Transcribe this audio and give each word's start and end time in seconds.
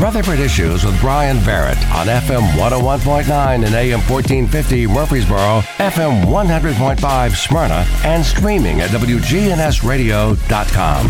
Rutherford 0.00 0.38
Issues 0.40 0.84
with 0.84 0.98
Brian 1.00 1.38
Barrett 1.44 1.76
on 1.90 2.06
FM 2.06 2.40
101.9 2.52 3.64
and 3.66 3.74
AM 3.74 4.00
1450 4.00 4.86
Murfreesboro, 4.86 5.60
FM 5.78 6.24
100.5 6.24 7.36
Smyrna, 7.36 7.84
and 8.04 8.24
streaming 8.24 8.80
at 8.80 8.90
WGNSradio.com. 8.90 11.08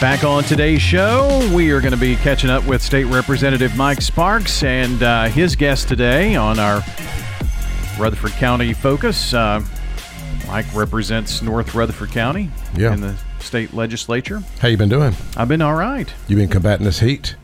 Back 0.00 0.24
on 0.24 0.44
today's 0.44 0.82
show, 0.82 1.48
we 1.54 1.70
are 1.70 1.80
going 1.80 1.92
to 1.92 1.98
be 1.98 2.16
catching 2.16 2.50
up 2.50 2.64
with 2.66 2.82
State 2.82 3.04
Representative 3.04 3.76
Mike 3.76 4.00
Sparks 4.02 4.62
and 4.62 5.02
uh, 5.02 5.24
his 5.28 5.56
guest 5.56 5.88
today 5.88 6.34
on 6.36 6.58
our 6.58 6.82
Rutherford 7.98 8.32
County 8.32 8.72
focus. 8.72 9.34
Uh, 9.34 9.62
Mike 10.46 10.72
represents 10.74 11.42
North 11.42 11.74
Rutherford 11.74 12.10
County 12.10 12.50
Yeah. 12.76 12.94
in 12.94 13.00
the 13.00 13.14
state 13.48 13.72
legislature. 13.74 14.42
How 14.60 14.68
you 14.68 14.76
been 14.76 14.90
doing? 14.90 15.14
I've 15.36 15.48
been 15.48 15.62
all 15.62 15.74
right. 15.74 16.12
You 16.28 16.36
been 16.36 16.48
combating 16.50 16.84
this 16.84 17.00
heat? 17.00 17.34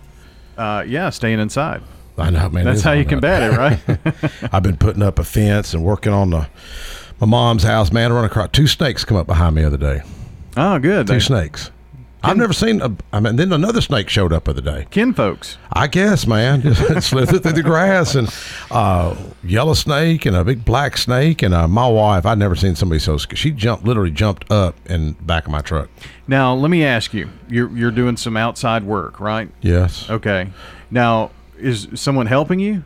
Uh, 0.56 0.84
yeah, 0.86 1.08
staying 1.10 1.40
inside. 1.40 1.82
I 2.18 2.28
know, 2.30 2.48
man. 2.50 2.64
That's 2.66 2.82
how 2.82 2.92
you 2.92 3.04
combat 3.06 3.42
it, 3.42 3.56
right? 3.56 3.80
I've 4.54 4.62
been 4.62 4.76
putting 4.76 5.02
up 5.02 5.18
a 5.18 5.24
fence 5.24 5.72
and 5.74 5.82
working 5.82 6.12
on 6.12 6.30
the 6.30 6.46
my 7.20 7.26
mom's 7.26 7.62
house. 7.62 7.90
Man, 7.90 8.12
I 8.12 8.14
run 8.14 8.24
across 8.24 8.50
two 8.52 8.66
snakes 8.66 9.04
come 9.04 9.16
up 9.16 9.26
behind 9.26 9.54
me 9.56 9.62
the 9.62 9.68
other 9.68 9.76
day. 9.78 10.02
oh, 10.56 10.78
good. 10.78 11.06
Two 11.06 11.14
They- 11.14 11.20
snakes. 11.20 11.70
I've 12.24 12.36
never 12.36 12.52
seen. 12.52 12.80
A, 12.80 12.94
I 13.12 13.20
mean, 13.20 13.36
then 13.36 13.52
another 13.52 13.80
snake 13.80 14.08
showed 14.08 14.32
up 14.32 14.44
the 14.44 14.52
other 14.52 14.60
day. 14.60 14.86
Kin 14.90 15.12
folks. 15.12 15.58
I 15.72 15.86
guess, 15.86 16.26
man, 16.26 16.62
just 16.62 17.08
slithered 17.08 17.42
through 17.42 17.52
the 17.52 17.62
grass 17.62 18.14
and 18.14 18.32
uh, 18.70 19.14
yellow 19.42 19.74
snake 19.74 20.26
and 20.26 20.34
a 20.34 20.44
big 20.44 20.64
black 20.64 20.96
snake 20.96 21.42
and 21.42 21.54
uh, 21.54 21.68
my 21.68 21.86
wife. 21.88 22.26
I'd 22.26 22.38
never 22.38 22.56
seen 22.56 22.74
somebody 22.74 22.98
so 22.98 23.16
scared. 23.16 23.38
She 23.38 23.50
jumped, 23.50 23.84
literally 23.84 24.10
jumped 24.10 24.50
up 24.50 24.74
in 24.86 25.08
the 25.14 25.22
back 25.22 25.46
of 25.46 25.52
my 25.52 25.60
truck. 25.60 25.88
Now, 26.26 26.54
let 26.54 26.70
me 26.70 26.84
ask 26.84 27.12
you. 27.12 27.28
You're 27.48 27.70
you're 27.76 27.90
doing 27.90 28.16
some 28.16 28.36
outside 28.36 28.84
work, 28.84 29.20
right? 29.20 29.50
Yes. 29.60 30.08
Okay. 30.08 30.50
Now, 30.90 31.30
is 31.58 31.88
someone 31.94 32.26
helping 32.26 32.58
you? 32.60 32.84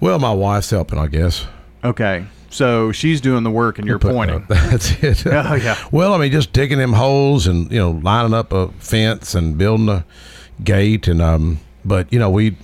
Well, 0.00 0.18
my 0.18 0.32
wife's 0.32 0.70
helping, 0.70 0.98
I 0.98 1.06
guess. 1.06 1.46
Okay. 1.84 2.26
So 2.52 2.92
she's 2.92 3.20
doing 3.20 3.42
the 3.42 3.50
work 3.50 3.78
and 3.78 3.88
you're 3.88 3.98
pointing. 3.98 4.44
That's 4.48 5.02
it. 5.02 5.24
Oh, 5.32 5.54
yeah. 5.54 5.76
Well, 5.90 6.14
I 6.14 6.18
mean, 6.18 6.30
just 6.30 6.52
digging 6.52 6.78
them 6.78 6.92
holes 6.92 7.46
and 7.46 7.70
you 7.72 7.78
know 7.78 7.92
lining 7.92 8.34
up 8.34 8.52
a 8.52 8.68
fence 8.72 9.34
and 9.34 9.56
building 9.58 9.88
a 9.88 10.04
gate 10.62 11.08
and 11.08 11.20
um. 11.20 11.58
But 11.84 12.12
you 12.12 12.18
know 12.20 12.30
we, 12.30 12.56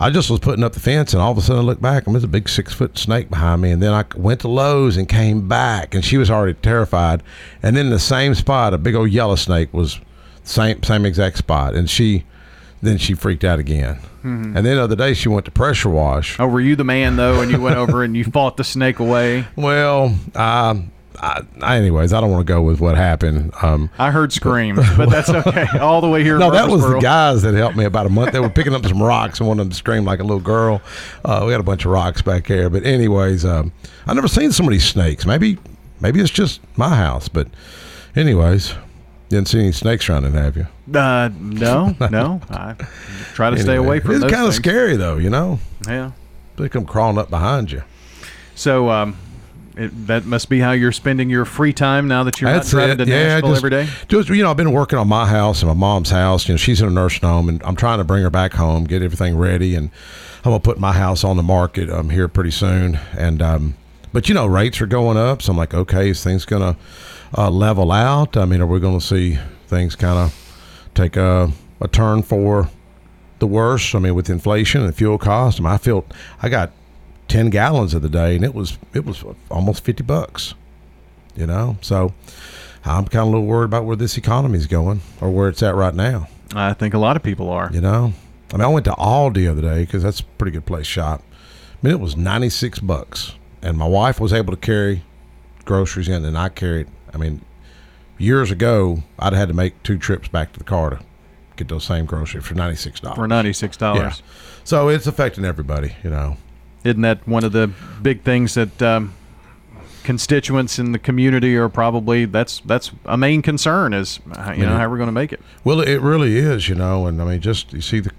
I 0.00 0.10
just 0.10 0.30
was 0.30 0.40
putting 0.40 0.64
up 0.64 0.72
the 0.72 0.80
fence 0.80 1.12
and 1.12 1.22
all 1.22 1.30
of 1.30 1.38
a 1.38 1.40
sudden 1.40 1.62
I 1.62 1.64
looked 1.64 1.82
back 1.82 2.06
and 2.06 2.14
there's 2.14 2.24
a 2.24 2.28
big 2.28 2.48
six 2.48 2.72
foot 2.72 2.98
snake 2.98 3.30
behind 3.30 3.62
me 3.62 3.70
and 3.70 3.80
then 3.80 3.92
I 3.92 4.04
went 4.16 4.40
to 4.40 4.48
Lowe's 4.48 4.96
and 4.96 5.08
came 5.08 5.46
back 5.46 5.94
and 5.94 6.04
she 6.04 6.16
was 6.18 6.28
already 6.28 6.54
terrified 6.54 7.22
and 7.62 7.76
then 7.76 7.90
the 7.90 8.00
same 8.00 8.34
spot 8.34 8.74
a 8.74 8.78
big 8.78 8.96
old 8.96 9.10
yellow 9.10 9.36
snake 9.36 9.72
was 9.72 10.00
same 10.42 10.82
same 10.82 11.06
exact 11.06 11.38
spot 11.38 11.74
and 11.74 11.88
she 11.88 12.24
then 12.82 12.98
she 12.98 13.14
freaked 13.14 13.44
out 13.44 13.58
again 13.58 13.98
and 14.22 14.54
then 14.56 14.64
the 14.64 14.82
other 14.82 14.96
day 14.96 15.14
she 15.14 15.28
went 15.30 15.46
to 15.46 15.50
pressure 15.50 15.88
wash 15.88 16.38
Oh, 16.38 16.46
were 16.46 16.60
you 16.60 16.76
the 16.76 16.84
man 16.84 17.16
though, 17.16 17.40
and 17.40 17.50
you 17.50 17.60
went 17.60 17.76
over 17.76 18.02
and 18.02 18.14
you 18.14 18.24
fought 18.32 18.58
the 18.58 18.64
snake 18.64 18.98
away? 18.98 19.46
Well, 19.56 20.14
um, 20.34 20.90
I, 21.20 21.42
anyways, 21.62 22.12
I 22.12 22.20
don't 22.20 22.30
want 22.30 22.46
to 22.46 22.52
go 22.52 22.60
with 22.62 22.78
what 22.80 22.94
happened. 22.94 23.52
Um, 23.62 23.88
I 23.98 24.10
heard 24.10 24.32
screams, 24.32 24.80
but 24.96 25.08
that's 25.08 25.30
okay. 25.30 25.66
All 25.78 26.00
the 26.00 26.08
way 26.08 26.22
here. 26.22 26.38
no, 26.38 26.50
that 26.50 26.68
was 26.68 26.82
the 26.82 26.98
guys 27.00 27.42
that 27.42 27.54
helped 27.54 27.76
me 27.76 27.84
about 27.84 28.04
a 28.06 28.10
month. 28.10 28.32
They 28.32 28.40
were 28.40 28.50
picking 28.50 28.74
up 28.74 28.84
some 28.84 29.02
rocks 29.02 29.40
and 29.40 29.48
one 29.48 29.58
of 29.60 29.66
them 29.66 29.72
screamed 29.72 30.06
like 30.06 30.20
a 30.20 30.24
little 30.24 30.42
girl. 30.42 30.82
Uh, 31.24 31.44
we 31.46 31.52
had 31.52 31.60
a 31.60 31.64
bunch 31.64 31.84
of 31.86 31.90
rocks 31.90 32.20
back 32.20 32.46
there, 32.46 32.68
but 32.68 32.84
anyways, 32.84 33.44
um, 33.46 33.72
I 34.06 34.12
never 34.14 34.28
seen 34.28 34.52
so 34.52 34.62
many 34.62 34.78
snakes. 34.78 35.24
Maybe, 35.24 35.56
maybe 36.00 36.20
it's 36.20 36.30
just 36.30 36.60
my 36.76 36.94
house, 36.94 37.28
but 37.28 37.48
anyways, 38.14 38.74
didn't 39.28 39.48
see 39.48 39.60
any 39.60 39.72
snakes 39.72 40.08
running, 40.08 40.32
have 40.32 40.56
you? 40.56 40.66
Uh, 40.94 41.30
no, 41.38 41.94
no. 42.10 42.40
I 42.50 42.74
try 43.34 43.50
to 43.50 43.58
stay 43.58 43.76
away 43.76 44.00
from 44.00 44.22
It's 44.22 44.32
kind 44.32 44.46
of 44.46 44.54
scary 44.54 44.96
though, 44.96 45.16
you 45.16 45.30
know. 45.30 45.58
Yeah. 45.86 46.12
They 46.56 46.68
come 46.68 46.86
crawling 46.86 47.18
up 47.18 47.30
behind 47.30 47.70
you. 47.70 47.82
So, 48.54 48.90
um, 48.90 49.16
it, 49.76 50.08
that 50.08 50.24
must 50.24 50.48
be 50.48 50.58
how 50.58 50.72
you're 50.72 50.90
spending 50.90 51.30
your 51.30 51.44
free 51.44 51.72
time 51.72 52.08
now 52.08 52.24
that 52.24 52.40
you're 52.40 52.50
That's 52.50 52.72
not 52.72 52.78
driving 52.80 53.00
it. 53.00 53.04
to 53.04 53.10
yeah, 53.10 53.28
Nashville 53.28 53.50
just, 53.50 53.58
every 53.60 53.70
day. 53.70 53.88
Just 54.08 54.28
you 54.28 54.42
know, 54.42 54.50
I've 54.50 54.56
been 54.56 54.72
working 54.72 54.98
on 54.98 55.06
my 55.06 55.24
house 55.24 55.62
and 55.62 55.68
my 55.68 55.74
mom's 55.74 56.10
house. 56.10 56.48
You 56.48 56.54
know, 56.54 56.56
she's 56.56 56.82
in 56.82 56.88
a 56.88 56.90
nursing 56.90 57.28
home, 57.28 57.48
and 57.48 57.62
I'm 57.62 57.76
trying 57.76 57.98
to 57.98 58.04
bring 58.04 58.24
her 58.24 58.30
back 58.30 58.54
home, 58.54 58.84
get 58.84 59.02
everything 59.02 59.36
ready, 59.36 59.76
and 59.76 59.90
I'm 60.38 60.50
gonna 60.50 60.58
put 60.58 60.80
my 60.80 60.92
house 60.92 61.22
on 61.22 61.36
the 61.36 61.44
market 61.44 61.90
um, 61.90 62.10
here 62.10 62.26
pretty 62.26 62.50
soon. 62.50 62.98
And 63.16 63.40
um, 63.40 63.76
but 64.12 64.28
you 64.28 64.34
know, 64.34 64.46
rates 64.46 64.80
are 64.80 64.86
going 64.86 65.16
up, 65.16 65.42
so 65.42 65.52
I'm 65.52 65.56
like, 65.56 65.74
okay, 65.74 66.10
is 66.10 66.24
things 66.24 66.44
gonna 66.44 66.76
uh, 67.36 67.50
level 67.50 67.92
out? 67.92 68.36
I 68.36 68.44
mean, 68.44 68.60
are 68.60 68.66
we 68.66 68.80
gonna 68.80 69.00
see 69.00 69.38
things 69.66 69.96
kind 69.96 70.18
of 70.18 70.90
take 70.94 71.16
a, 71.16 71.50
a 71.80 71.88
turn 71.88 72.22
for 72.22 72.68
the 73.38 73.46
worse? 73.46 73.94
I 73.94 73.98
mean, 73.98 74.14
with 74.14 74.30
inflation 74.30 74.82
and 74.82 74.94
fuel 74.94 75.18
costs, 75.18 75.60
I 75.60 75.62
mean, 75.62 75.72
I 75.72 75.78
feel 75.78 76.04
I 76.42 76.48
got 76.48 76.72
ten 77.28 77.50
gallons 77.50 77.94
of 77.94 78.02
the 78.02 78.08
day, 78.08 78.36
and 78.36 78.44
it 78.44 78.54
was 78.54 78.78
it 78.94 79.04
was 79.04 79.24
almost 79.50 79.84
fifty 79.84 80.02
bucks 80.02 80.54
you 81.38 81.46
know. 81.46 81.78
So 81.80 82.12
I'm 82.84 83.06
kind 83.06 83.22
of 83.22 83.28
a 83.28 83.30
little 83.30 83.46
worried 83.46 83.66
about 83.66 83.84
where 83.84 83.96
this 83.96 84.18
economy 84.18 84.58
is 84.58 84.66
going 84.66 85.00
or 85.20 85.30
where 85.30 85.48
it's 85.48 85.62
at 85.62 85.74
right 85.74 85.94
now. 85.94 86.28
I 86.54 86.74
think 86.74 86.94
a 86.94 86.98
lot 86.98 87.16
of 87.16 87.22
people 87.22 87.48
are. 87.48 87.70
You 87.72 87.80
know, 87.80 88.12
I 88.52 88.56
mean, 88.56 88.64
I 88.64 88.68
went 88.68 88.84
to 88.86 88.92
Aldi 88.92 89.34
the 89.34 89.48
other 89.48 89.62
day 89.62 89.84
because 89.84 90.02
that's 90.02 90.20
a 90.20 90.24
pretty 90.24 90.50
good 90.50 90.66
place 90.66 90.86
to 90.86 90.92
shop. 90.92 91.22
I 91.32 91.86
mean, 91.86 91.94
it 91.94 92.00
was 92.00 92.16
96 92.16 92.80
bucks, 92.80 93.34
and 93.62 93.78
my 93.78 93.86
wife 93.86 94.18
was 94.18 94.32
able 94.32 94.52
to 94.52 94.58
carry 94.58 95.04
groceries 95.64 96.08
in, 96.08 96.24
and 96.24 96.36
I 96.36 96.48
carried. 96.48 96.88
I 97.12 97.16
mean, 97.18 97.40
years 98.18 98.50
ago, 98.50 99.02
I'd 99.18 99.32
had 99.32 99.48
to 99.48 99.54
make 99.54 99.82
two 99.82 99.98
trips 99.98 100.28
back 100.28 100.52
to 100.52 100.58
the 100.58 100.64
car 100.64 100.90
to 100.90 100.98
get 101.56 101.68
those 101.68 101.84
same 101.84 102.06
groceries 102.06 102.44
for 102.44 102.54
96 102.54 103.00
dollars. 103.00 103.16
For 103.16 103.26
ninety 103.28 103.52
six 103.52 103.76
yeah. 103.80 103.94
dollars. 103.94 104.22
So 104.64 104.88
it's 104.88 105.06
affecting 105.06 105.44
everybody, 105.44 105.96
you 106.04 106.10
know. 106.10 106.36
Isn't 106.84 107.02
that 107.02 107.26
one 107.26 107.42
of 107.44 107.52
the 107.52 107.70
big 108.02 108.22
things 108.22 108.54
that 108.54 108.80
um, 108.82 109.14
constituents 110.04 110.78
in 110.78 110.92
the 110.92 110.98
community 110.98 111.56
are 111.56 111.68
probably 111.68 112.24
that's 112.24 112.60
that's 112.60 112.92
a 113.04 113.16
main 113.16 113.42
concern 113.42 113.92
is 113.92 114.20
uh, 114.32 114.54
you 114.56 114.64
know 114.64 114.72
Mhm. 114.72 114.78
how 114.78 114.88
we're 114.88 114.96
going 114.96 115.08
to 115.08 115.12
make 115.12 115.32
it. 115.32 115.40
Well, 115.64 115.80
it 115.80 116.00
really 116.00 116.36
is, 116.38 116.68
you 116.68 116.74
know, 116.74 117.06
and 117.06 117.20
I 117.20 117.24
mean, 117.24 117.40
just 117.40 117.72
you 117.72 117.80
see 117.80 118.00
the 118.00 118.12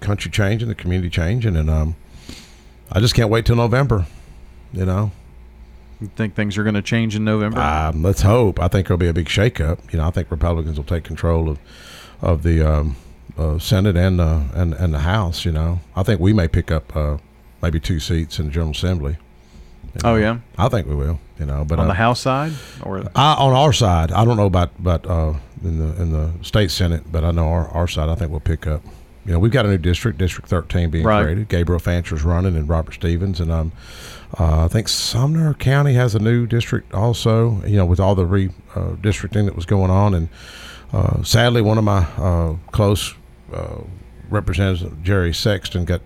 country 0.00 0.30
changing, 0.30 0.68
the 0.68 0.74
community 0.74 1.10
changing, 1.10 1.56
and 1.56 1.70
um, 1.70 1.94
I 2.90 3.00
just 3.00 3.14
can't 3.14 3.30
wait 3.30 3.46
till 3.46 3.56
November. 3.56 4.06
You 4.72 4.84
know, 4.86 5.12
You 6.02 6.10
think 6.16 6.34
things 6.34 6.58
are 6.58 6.64
going 6.64 6.74
to 6.74 6.82
change 6.82 7.14
in 7.14 7.24
November? 7.24 7.60
um, 7.60 8.02
let's 8.02 8.22
hope. 8.22 8.58
I 8.58 8.66
think 8.66 8.88
there'll 8.88 8.98
be 8.98 9.06
a 9.06 9.12
big 9.12 9.28
shakeup. 9.28 9.92
You 9.92 10.00
know, 10.00 10.08
I 10.08 10.10
think 10.10 10.32
Republicans 10.32 10.76
will 10.76 10.84
take 10.84 11.04
control 11.04 11.48
of 11.48 11.60
of 12.20 12.42
the 12.42 12.60
um, 12.60 12.96
uh, 13.38 13.60
Senate 13.60 13.96
and 13.96 14.20
uh, 14.20 14.40
and 14.52 14.74
and 14.74 14.92
the 14.92 14.98
House. 14.98 15.44
You 15.44 15.52
know, 15.52 15.78
I 15.94 16.02
think 16.02 16.18
we 16.18 16.32
may 16.32 16.48
pick 16.48 16.72
up 16.72 16.96
uh, 16.96 17.18
maybe 17.62 17.78
two 17.78 18.00
seats 18.00 18.40
in 18.40 18.46
the 18.46 18.50
General 18.50 18.72
Assembly. 18.72 19.16
you 19.94 20.00
oh 20.02 20.16
yeah, 20.16 20.40
I 20.58 20.68
think 20.68 20.88
we 20.88 20.96
will. 20.96 21.20
You 21.38 21.46
know, 21.46 21.64
but 21.64 21.78
on 21.78 21.84
uh, 21.84 21.88
the 21.88 21.94
House 21.94 22.20
side 22.20 22.52
or 22.82 23.04
I, 23.14 23.34
on 23.34 23.52
our 23.52 23.72
side, 23.72 24.10
I 24.10 24.24
don't 24.24 24.36
know 24.36 24.46
about 24.46 24.72
about 24.80 25.06
uh, 25.06 25.34
in 25.62 25.78
the 25.78 26.02
in 26.02 26.10
the 26.10 26.32
state 26.42 26.72
senate, 26.72 27.12
but 27.12 27.22
I 27.22 27.30
know 27.30 27.46
our, 27.46 27.68
our 27.68 27.86
side. 27.86 28.08
I 28.08 28.16
think 28.16 28.32
we'll 28.32 28.40
pick 28.40 28.66
up. 28.66 28.82
You 29.24 29.32
know, 29.32 29.38
we've 29.38 29.52
got 29.52 29.66
a 29.66 29.68
new 29.68 29.78
district, 29.78 30.18
District 30.18 30.48
13, 30.48 30.90
being 30.90 31.04
Right. 31.04 31.22
created. 31.22 31.48
Gabriel 31.48 31.80
Fancher's 31.80 32.24
running, 32.24 32.56
and 32.56 32.68
Robert 32.68 32.94
Stevens, 32.94 33.40
and 33.40 33.52
um, 33.52 33.72
uh, 34.38 34.64
I 34.64 34.68
think 34.68 34.88
Sumner 34.88 35.54
County 35.54 35.94
has 35.94 36.14
a 36.14 36.18
new 36.18 36.46
district 36.46 36.92
also. 36.92 37.62
You 37.64 37.76
know, 37.76 37.86
with 37.86 38.00
all 38.00 38.14
the 38.16 38.26
re 38.26 38.50
uh, 38.74 38.94
that 39.00 39.52
was 39.54 39.66
going 39.66 39.90
on, 39.92 40.14
and 40.14 40.28
uh, 40.92 41.22
sadly, 41.22 41.62
one 41.62 41.78
of 41.78 41.84
my 41.84 42.06
uh, 42.18 42.56
close 42.72 43.14
uh, 43.54 43.82
representatives, 44.28 44.90
Jerry 45.04 45.32
Sexton, 45.32 45.84
got 45.84 46.00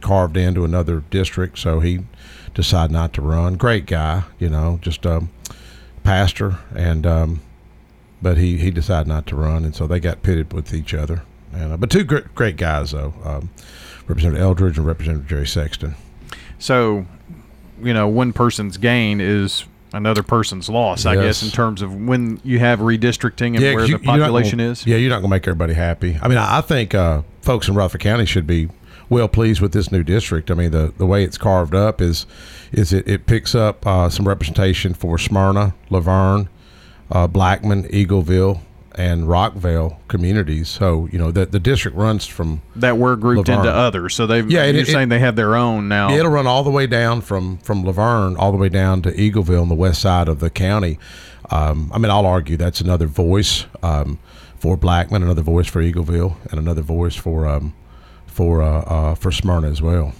carved 0.00 0.36
into 0.36 0.64
another 0.64 1.02
district, 1.10 1.58
so 1.58 1.80
he 1.80 2.00
decided 2.54 2.92
not 2.92 3.12
to 3.14 3.22
run. 3.22 3.54
Great 3.56 3.84
guy, 3.86 4.24
you 4.38 4.48
know, 4.48 4.78
just 4.80 5.04
um, 5.06 5.30
pastor, 6.04 6.58
and 6.74 7.06
um, 7.06 7.40
but 8.22 8.38
he 8.38 8.56
he 8.56 8.70
decided 8.70 9.08
not 9.08 9.26
to 9.26 9.36
run, 9.36 9.64
and 9.64 9.74
so 9.74 9.86
they 9.86 10.00
got 10.00 10.22
pitted 10.22 10.54
with 10.54 10.72
each 10.72 10.94
other. 10.94 11.22
And 11.52 11.72
uh, 11.72 11.76
but 11.76 11.90
two 11.90 12.04
great, 12.04 12.34
great 12.34 12.56
guys 12.56 12.92
though, 12.92 13.12
um, 13.24 13.50
Representative 14.06 14.42
Eldridge 14.42 14.78
and 14.78 14.86
Representative 14.86 15.26
Jerry 15.28 15.46
Sexton. 15.46 15.94
so 16.58 17.06
you 17.82 17.92
know 17.92 18.06
one 18.08 18.32
person's 18.32 18.76
gain 18.76 19.20
is 19.20 19.64
another 19.92 20.22
person's 20.22 20.68
loss. 20.68 21.04
I 21.04 21.16
guess 21.16 21.42
in 21.42 21.50
terms 21.50 21.82
of 21.82 21.94
when 21.94 22.40
you 22.44 22.58
have 22.60 22.78
redistricting 22.78 23.56
and 23.56 23.58
'cause 23.58 23.74
where 23.74 23.84
you- 23.84 23.98
the 23.98 24.04
population 24.04 24.58
gonna- 24.58 24.70
is. 24.70 24.86
Yeah, 24.86 24.96
you're 24.96 25.10
not 25.10 25.16
going 25.16 25.24
to 25.30 25.36
make 25.36 25.46
everybody 25.46 25.74
happy. 25.74 26.18
I 26.22 26.28
mean, 26.28 26.38
I, 26.38 26.58
I 26.58 26.60
think 26.62 26.94
uh, 26.94 27.22
folks 27.42 27.68
in 27.68 27.74
Rutherford 27.74 28.00
County 28.00 28.24
should 28.24 28.46
be 28.46 28.68
well 29.10 29.28
pleased 29.28 29.60
with 29.60 29.72
this 29.72 29.92
new 29.92 30.02
district. 30.02 30.50
I 30.50 30.54
mean, 30.54 30.70
the 30.70 30.94
the 30.96 31.04
way 31.04 31.22
it's 31.24 31.36
carved 31.36 31.74
up 31.74 32.00
is 32.00 32.24
is 32.72 32.92
it, 32.94 33.06
it 33.06 33.26
picks 33.26 33.54
up 33.54 33.86
uh, 33.86 34.08
some 34.08 34.26
representation 34.26 34.94
for 34.94 35.18
Smyrna, 35.18 35.74
La 35.90 36.00
Vergne, 36.00 36.48
uh, 37.10 37.26
Blackman, 37.26 37.82
Eagleville, 37.88 38.60
and 38.94 39.28
Rockville 39.28 39.98
communities. 40.08 40.68
So 40.68 41.08
you 41.12 41.18
know 41.18 41.30
the 41.30 41.46
the 41.46 41.60
district 41.60 41.96
runs 41.96 42.26
from 42.26 42.62
that 42.76 42.98
were 42.98 43.16
grouped 43.16 43.48
La 43.48 43.56
Vergne. 43.56 43.66
into 43.66 43.76
others. 43.78 44.14
So 44.14 44.26
they've 44.26 44.48
Yeah, 44.50 44.64
it- 44.64 44.74
you're 44.74 44.82
it- 44.82 44.88
saying 44.88 45.08
they 45.08 45.18
have 45.18 45.36
their 45.36 45.54
own 45.56 45.88
now. 45.88 46.10
It'll 46.10 46.30
run 46.30 46.46
all 46.46 46.62
the 46.62 46.70
way 46.70 46.86
down 46.86 47.20
from 47.20 47.58
from 47.58 47.84
La 47.84 47.92
Vergne 47.92 48.36
all 48.36 48.52
the 48.52 48.58
way 48.58 48.68
down 48.68 49.02
to 49.02 49.12
Eagleville 49.12 49.62
on 49.62 49.68
the 49.68 49.74
west 49.74 50.00
side 50.02 50.28
of 50.28 50.40
the 50.40 50.50
county. 50.50 50.98
Um, 51.50 51.90
I 51.94 51.98
mean, 51.98 52.10
I'll 52.10 52.26
argue 52.26 52.56
that's 52.56 52.80
another 52.80 53.06
voice 53.06 53.66
um, 53.82 54.18
for 54.58 54.76
Blackman, 54.76 55.22
another 55.22 55.42
voice 55.42 55.66
for 55.66 55.82
Eagleville, 55.82 56.36
and 56.50 56.58
another 56.58 56.82
voice 56.82 57.14
for 57.16 57.46
um, 57.48 57.74
for 58.26 58.62
uh, 58.62 58.80
uh, 58.82 59.14
for 59.14 59.30
Smyrna 59.32 59.68
as 59.68 59.82
well. 59.82 60.12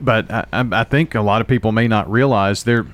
But 0.00 0.30
I, 0.30 0.44
I 0.52 0.84
think 0.84 1.14
a 1.14 1.20
lot 1.22 1.40
of 1.40 1.46
people 1.48 1.72
may 1.72 1.88
not 1.88 2.10
realize 2.10 2.64
there 2.64 2.86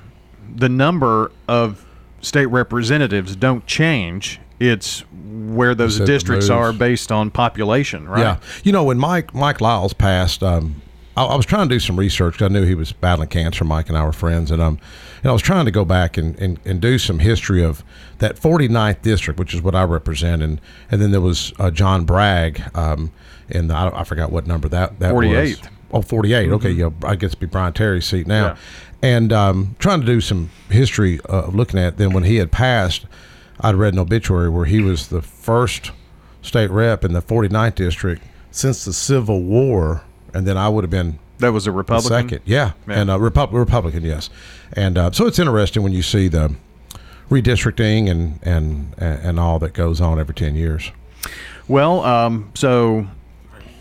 the 0.55 0.69
number 0.69 1.31
of 1.47 1.85
state 2.21 2.45
representatives 2.47 3.35
don't 3.35 3.65
change. 3.67 4.39
It's 4.63 5.03
where 5.11 5.75
those 5.75 5.99
districts 5.99 6.49
are 6.49 6.71
based 6.71 7.11
on 7.11 7.31
population, 7.31 8.07
right? 8.07 8.21
Yeah. 8.21 8.37
You 8.63 8.71
know, 8.71 8.83
when 8.83 8.97
Mike 8.97 9.33
Mike 9.33 9.61
Lyles 9.61 9.93
passed, 9.93 10.41
um, 10.41 10.81
I, 11.17 11.25
I, 11.25 11.35
was 11.35 11.45
trying 11.45 11.67
to 11.67 11.75
do 11.75 11.79
some 11.79 11.97
research. 11.97 12.35
because 12.35 12.45
I 12.45 12.53
knew 12.53 12.65
he 12.65 12.75
was 12.75 12.91
battling 12.91 13.29
cancer. 13.29 13.63
Mike 13.63 13.89
and 13.89 13.97
I 13.97 14.05
were 14.05 14.13
friends, 14.13 14.51
and 14.51 14.61
um, 14.61 14.79
and 15.21 15.29
I 15.29 15.33
was 15.33 15.41
trying 15.41 15.65
to 15.65 15.71
go 15.71 15.85
back 15.85 16.17
and, 16.17 16.39
and, 16.39 16.59
and 16.65 16.81
do 16.81 16.97
some 16.97 17.19
history 17.19 17.63
of 17.63 17.83
that 18.19 18.35
49th 18.35 19.01
district, 19.01 19.39
which 19.39 19.53
is 19.53 19.61
what 19.61 19.75
I 19.75 19.83
represent, 19.83 20.41
and 20.41 20.61
and 20.89 21.01
then 21.01 21.11
there 21.11 21.21
was 21.21 21.53
uh, 21.59 21.71
John 21.71 22.05
Bragg, 22.05 22.61
um, 22.75 23.11
in 23.49 23.69
I, 23.71 23.89
I 23.99 24.03
forgot 24.03 24.31
what 24.31 24.47
number 24.47 24.69
that 24.69 24.99
that 24.99 25.13
48th. 25.13 25.61
was. 25.61 25.69
Oh, 25.93 26.01
48. 26.01 26.45
Mm-hmm. 26.45 26.53
Okay, 26.55 26.71
yeah, 26.71 26.89
I 27.03 27.15
guess 27.15 27.29
it'd 27.29 27.39
be 27.39 27.45
Bryan 27.45 27.71
Terry's 27.71 28.05
seat 28.05 28.25
now. 28.25 28.45
Yeah. 28.45 28.57
And 29.03 29.31
um, 29.31 29.75
trying 29.77 29.99
to 29.99 30.07
do 30.07 30.21
some 30.21 30.49
history 30.69 31.19
of 31.25 31.53
looking 31.53 31.79
at 31.79 31.97
then 31.97 32.13
when 32.13 32.23
he 32.23 32.37
had 32.37 32.51
passed, 32.51 33.05
I'd 33.63 33.75
read 33.75 33.93
an 33.93 33.99
obituary 33.99 34.49
where 34.49 34.65
he 34.65 34.81
was 34.81 35.07
the 35.07 35.21
first 35.21 35.91
state 36.41 36.69
rep 36.69 37.05
in 37.05 37.13
the 37.13 37.21
49th 37.21 37.75
district 37.75 38.21
since 38.51 38.83
the 38.83 38.93
Civil 38.93 39.41
War, 39.41 40.03
and 40.33 40.45
then 40.45 40.57
I 40.57 40.67
would 40.69 40.83
have 40.83 40.91
been 40.91 41.17
that 41.39 41.51
was 41.51 41.65
a 41.65 41.71
Republican. 41.71 42.29
Second, 42.29 42.41
yeah, 42.45 42.73
yeah. 42.87 42.99
and 42.99 43.09
a 43.09 43.15
Repu- 43.15 43.51
Republican, 43.53 44.03
yes, 44.03 44.29
and 44.73 44.97
uh, 44.97 45.11
so 45.11 45.25
it's 45.25 45.39
interesting 45.39 45.81
when 45.81 45.93
you 45.93 46.01
see 46.01 46.27
the 46.27 46.53
redistricting 47.29 48.09
and 48.09 48.39
and 48.43 48.93
and 48.97 49.39
all 49.39 49.59
that 49.59 49.73
goes 49.73 50.01
on 50.01 50.19
every 50.19 50.35
ten 50.35 50.55
years. 50.55 50.91
Well, 51.67 52.03
um, 52.03 52.51
so 52.53 53.07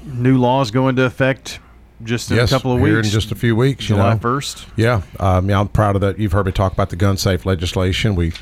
new 0.04 0.38
laws 0.38 0.70
go 0.70 0.88
into 0.88 1.04
effect 1.04 1.58
just 2.04 2.30
in 2.30 2.36
yes, 2.36 2.50
a 2.50 2.54
couple 2.54 2.72
of 2.72 2.80
weeks. 2.80 3.08
in 3.08 3.12
just 3.12 3.32
a 3.32 3.34
few 3.34 3.54
weeks. 3.56 3.84
July 3.84 4.16
first. 4.18 4.66
Yeah, 4.76 5.02
um, 5.20 5.50
yeah, 5.50 5.60
I'm 5.60 5.68
proud 5.68 5.96
of 5.96 6.00
that. 6.02 6.18
You've 6.18 6.32
heard 6.32 6.46
me 6.46 6.52
talk 6.52 6.72
about 6.72 6.90
the 6.90 6.96
gun 6.96 7.16
safe 7.16 7.44
legislation. 7.44 8.14
We 8.14 8.32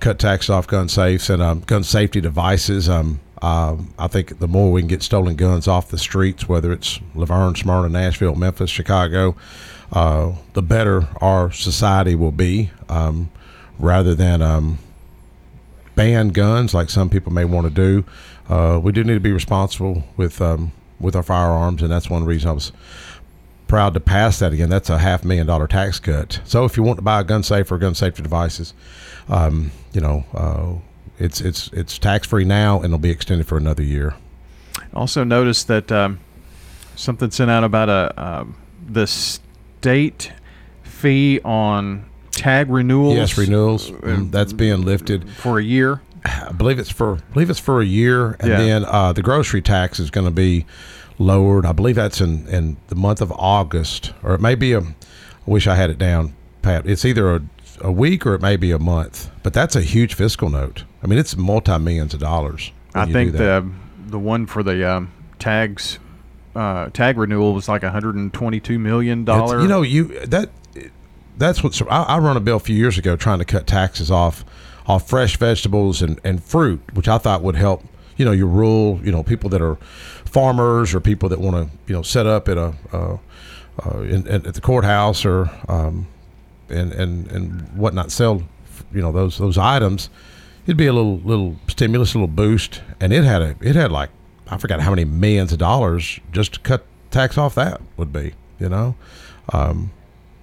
cut 0.00 0.18
taxes 0.18 0.50
off 0.50 0.66
gun 0.66 0.88
safes 0.88 1.30
and 1.30 1.42
um, 1.42 1.60
gun 1.60 1.82
safety 1.82 2.20
devices. 2.20 2.88
Um, 2.88 3.20
um, 3.42 3.94
I 3.98 4.08
think 4.08 4.38
the 4.40 4.48
more 4.48 4.72
we 4.72 4.80
can 4.80 4.88
get 4.88 5.02
stolen 5.02 5.36
guns 5.36 5.68
off 5.68 5.88
the 5.90 5.98
streets, 5.98 6.48
whether 6.48 6.72
it's 6.72 7.00
La 7.14 7.24
Vergne, 7.24 7.54
Smyrna, 7.54 7.88
Nashville, 7.88 8.34
Memphis, 8.34 8.70
Chicago, 8.70 9.36
uh, 9.92 10.32
the 10.54 10.62
better 10.62 11.08
our 11.20 11.50
society 11.52 12.14
will 12.14 12.32
be. 12.32 12.70
Um, 12.88 13.30
rather 13.78 14.14
than 14.14 14.42
um, 14.42 14.78
ban 15.94 16.28
guns 16.30 16.74
like 16.74 16.90
some 16.90 17.08
people 17.08 17.32
may 17.32 17.44
want 17.44 17.66
to 17.66 17.72
do, 17.72 18.04
uh, 18.48 18.80
we 18.82 18.92
do 18.92 19.04
need 19.04 19.14
to 19.14 19.20
be 19.20 19.32
responsible 19.32 20.04
with 20.16 20.40
um, 20.40 20.72
with 21.00 21.14
our 21.14 21.22
firearms, 21.22 21.80
and 21.80 21.90
that's 21.90 22.10
one 22.10 22.24
reason 22.24 22.50
I 22.50 22.52
was 22.52 22.72
proud 23.68 23.94
to 23.94 24.00
pass 24.00 24.40
that 24.40 24.52
again. 24.52 24.68
That's 24.68 24.90
a 24.90 24.98
half 24.98 25.24
million 25.24 25.46
dollar 25.46 25.68
tax 25.68 26.00
cut. 26.00 26.40
So 26.44 26.64
if 26.64 26.76
you 26.76 26.82
want 26.82 26.98
to 26.98 27.02
buy 27.02 27.20
a 27.20 27.24
gun 27.24 27.42
safe 27.42 27.70
or 27.70 27.78
gun 27.78 27.94
safety 27.94 28.22
devices, 28.22 28.74
um, 29.28 29.70
you 29.92 30.00
know, 30.00 30.24
uh, 30.34 30.74
it's 31.18 31.40
it's 31.40 31.68
it's 31.72 31.98
tax 31.98 32.26
free 32.26 32.44
now 32.44 32.76
and 32.76 32.86
it'll 32.86 32.98
be 32.98 33.10
extended 33.10 33.46
for 33.46 33.58
another 33.58 33.82
year. 33.82 34.14
Also, 34.94 35.22
notice 35.22 35.64
that 35.64 35.92
um, 35.92 36.18
something 36.96 37.30
sent 37.30 37.50
out 37.50 37.62
about 37.62 37.88
a 37.88 38.18
uh, 38.18 38.44
the 38.88 39.06
state 39.06 40.32
fee 40.82 41.40
on 41.44 42.04
tag 42.32 42.70
renewals. 42.70 43.16
Yes, 43.16 43.38
renewals. 43.38 43.90
Mm, 43.90 44.30
that's 44.30 44.52
being 44.52 44.82
lifted 44.82 45.28
for 45.30 45.58
a 45.58 45.62
year. 45.62 46.00
I 46.24 46.52
believe 46.52 46.78
it's 46.78 46.90
for 46.90 47.16
I 47.16 47.32
believe 47.32 47.50
it's 47.50 47.60
for 47.60 47.80
a 47.80 47.84
year, 47.84 48.36
and 48.40 48.48
yeah. 48.48 48.58
then 48.58 48.84
uh, 48.84 49.12
the 49.12 49.22
grocery 49.22 49.62
tax 49.62 50.00
is 50.00 50.10
going 50.10 50.26
to 50.26 50.32
be 50.32 50.66
lowered. 51.18 51.66
I 51.66 51.72
believe 51.72 51.96
that's 51.96 52.20
in 52.20 52.46
in 52.48 52.76
the 52.88 52.94
month 52.94 53.20
of 53.20 53.32
August, 53.32 54.12
or 54.22 54.34
it 54.34 54.40
may 54.40 54.54
be 54.54 54.72
a. 54.72 54.80
I 54.80 55.50
wish 55.50 55.66
I 55.66 55.74
had 55.74 55.90
it 55.90 55.98
down, 55.98 56.34
Pat. 56.62 56.86
It's 56.86 57.04
either 57.04 57.34
a 57.34 57.42
a 57.80 57.92
week 57.92 58.26
or 58.26 58.34
it 58.34 58.42
may 58.42 58.56
be 58.56 58.70
a 58.70 58.78
month, 58.78 59.30
but 59.42 59.52
that's 59.52 59.76
a 59.76 59.82
huge 59.82 60.14
fiscal 60.14 60.50
note. 60.50 60.84
I 61.02 61.06
mean, 61.06 61.18
it's 61.18 61.36
multi 61.36 61.78
millions 61.78 62.14
of 62.14 62.20
dollars. 62.20 62.72
I 62.94 63.06
think 63.06 63.32
the 63.32 63.68
the 64.06 64.18
one 64.18 64.46
for 64.46 64.62
the 64.62 64.88
um, 64.88 65.12
tags 65.38 65.98
uh, 66.54 66.88
tag 66.90 67.18
renewal 67.18 67.54
was 67.54 67.68
like 67.68 67.82
122 67.82 68.78
million 68.78 69.24
dollars. 69.24 69.62
You 69.62 69.68
know, 69.68 69.82
you 69.82 70.26
that 70.26 70.50
that's 71.36 71.62
what 71.62 71.80
I, 71.90 72.02
I 72.02 72.18
run 72.18 72.36
a 72.36 72.40
bill 72.40 72.56
a 72.56 72.60
few 72.60 72.76
years 72.76 72.98
ago 72.98 73.16
trying 73.16 73.38
to 73.38 73.44
cut 73.44 73.66
taxes 73.66 74.10
off 74.10 74.44
off 74.86 75.08
fresh 75.08 75.36
vegetables 75.36 76.02
and, 76.02 76.18
and 76.24 76.42
fruit, 76.42 76.80
which 76.94 77.08
I 77.08 77.18
thought 77.18 77.42
would 77.42 77.56
help. 77.56 77.84
You 78.16 78.24
know, 78.24 78.32
your 78.32 78.48
rural, 78.48 78.98
you 79.04 79.12
know, 79.12 79.22
people 79.22 79.48
that 79.50 79.62
are 79.62 79.78
farmers 80.28 80.94
or 80.94 81.00
people 81.00 81.28
that 81.28 81.40
want 81.40 81.56
to, 81.56 81.78
you 81.86 81.94
know, 81.94 82.02
set 82.02 82.26
up 82.26 82.48
at 82.48 82.56
a 82.56 82.74
uh, 82.92 83.18
uh, 83.84 84.00
in, 84.00 84.26
at 84.28 84.54
the 84.54 84.60
courthouse 84.60 85.24
or 85.24 85.50
um, 85.68 86.06
and 86.68 86.92
and 86.92 87.30
and 87.30 87.76
whatnot 87.76 88.10
sell 88.10 88.42
you 88.92 89.00
know 89.00 89.12
those 89.12 89.38
those 89.38 89.58
items 89.58 90.10
it'd 90.68 90.76
be 90.76 90.86
a 90.86 90.92
little 90.92 91.18
little 91.20 91.56
stimulus 91.66 92.14
a 92.14 92.18
little 92.18 92.28
boost. 92.28 92.82
And 93.00 93.12
it 93.12 93.24
had 93.24 93.42
a 93.42 93.56
it 93.60 93.74
had 93.74 93.90
like 93.90 94.10
i 94.50 94.56
forgot 94.56 94.80
how 94.80 94.90
many 94.90 95.04
millions 95.04 95.52
of 95.52 95.58
dollars 95.58 96.20
just 96.32 96.54
to 96.54 96.60
cut 96.60 96.84
tax 97.10 97.36
off 97.36 97.54
that 97.54 97.80
would 97.96 98.12
be 98.12 98.34
you 98.58 98.68
know? 98.68 98.96
Um, 99.52 99.92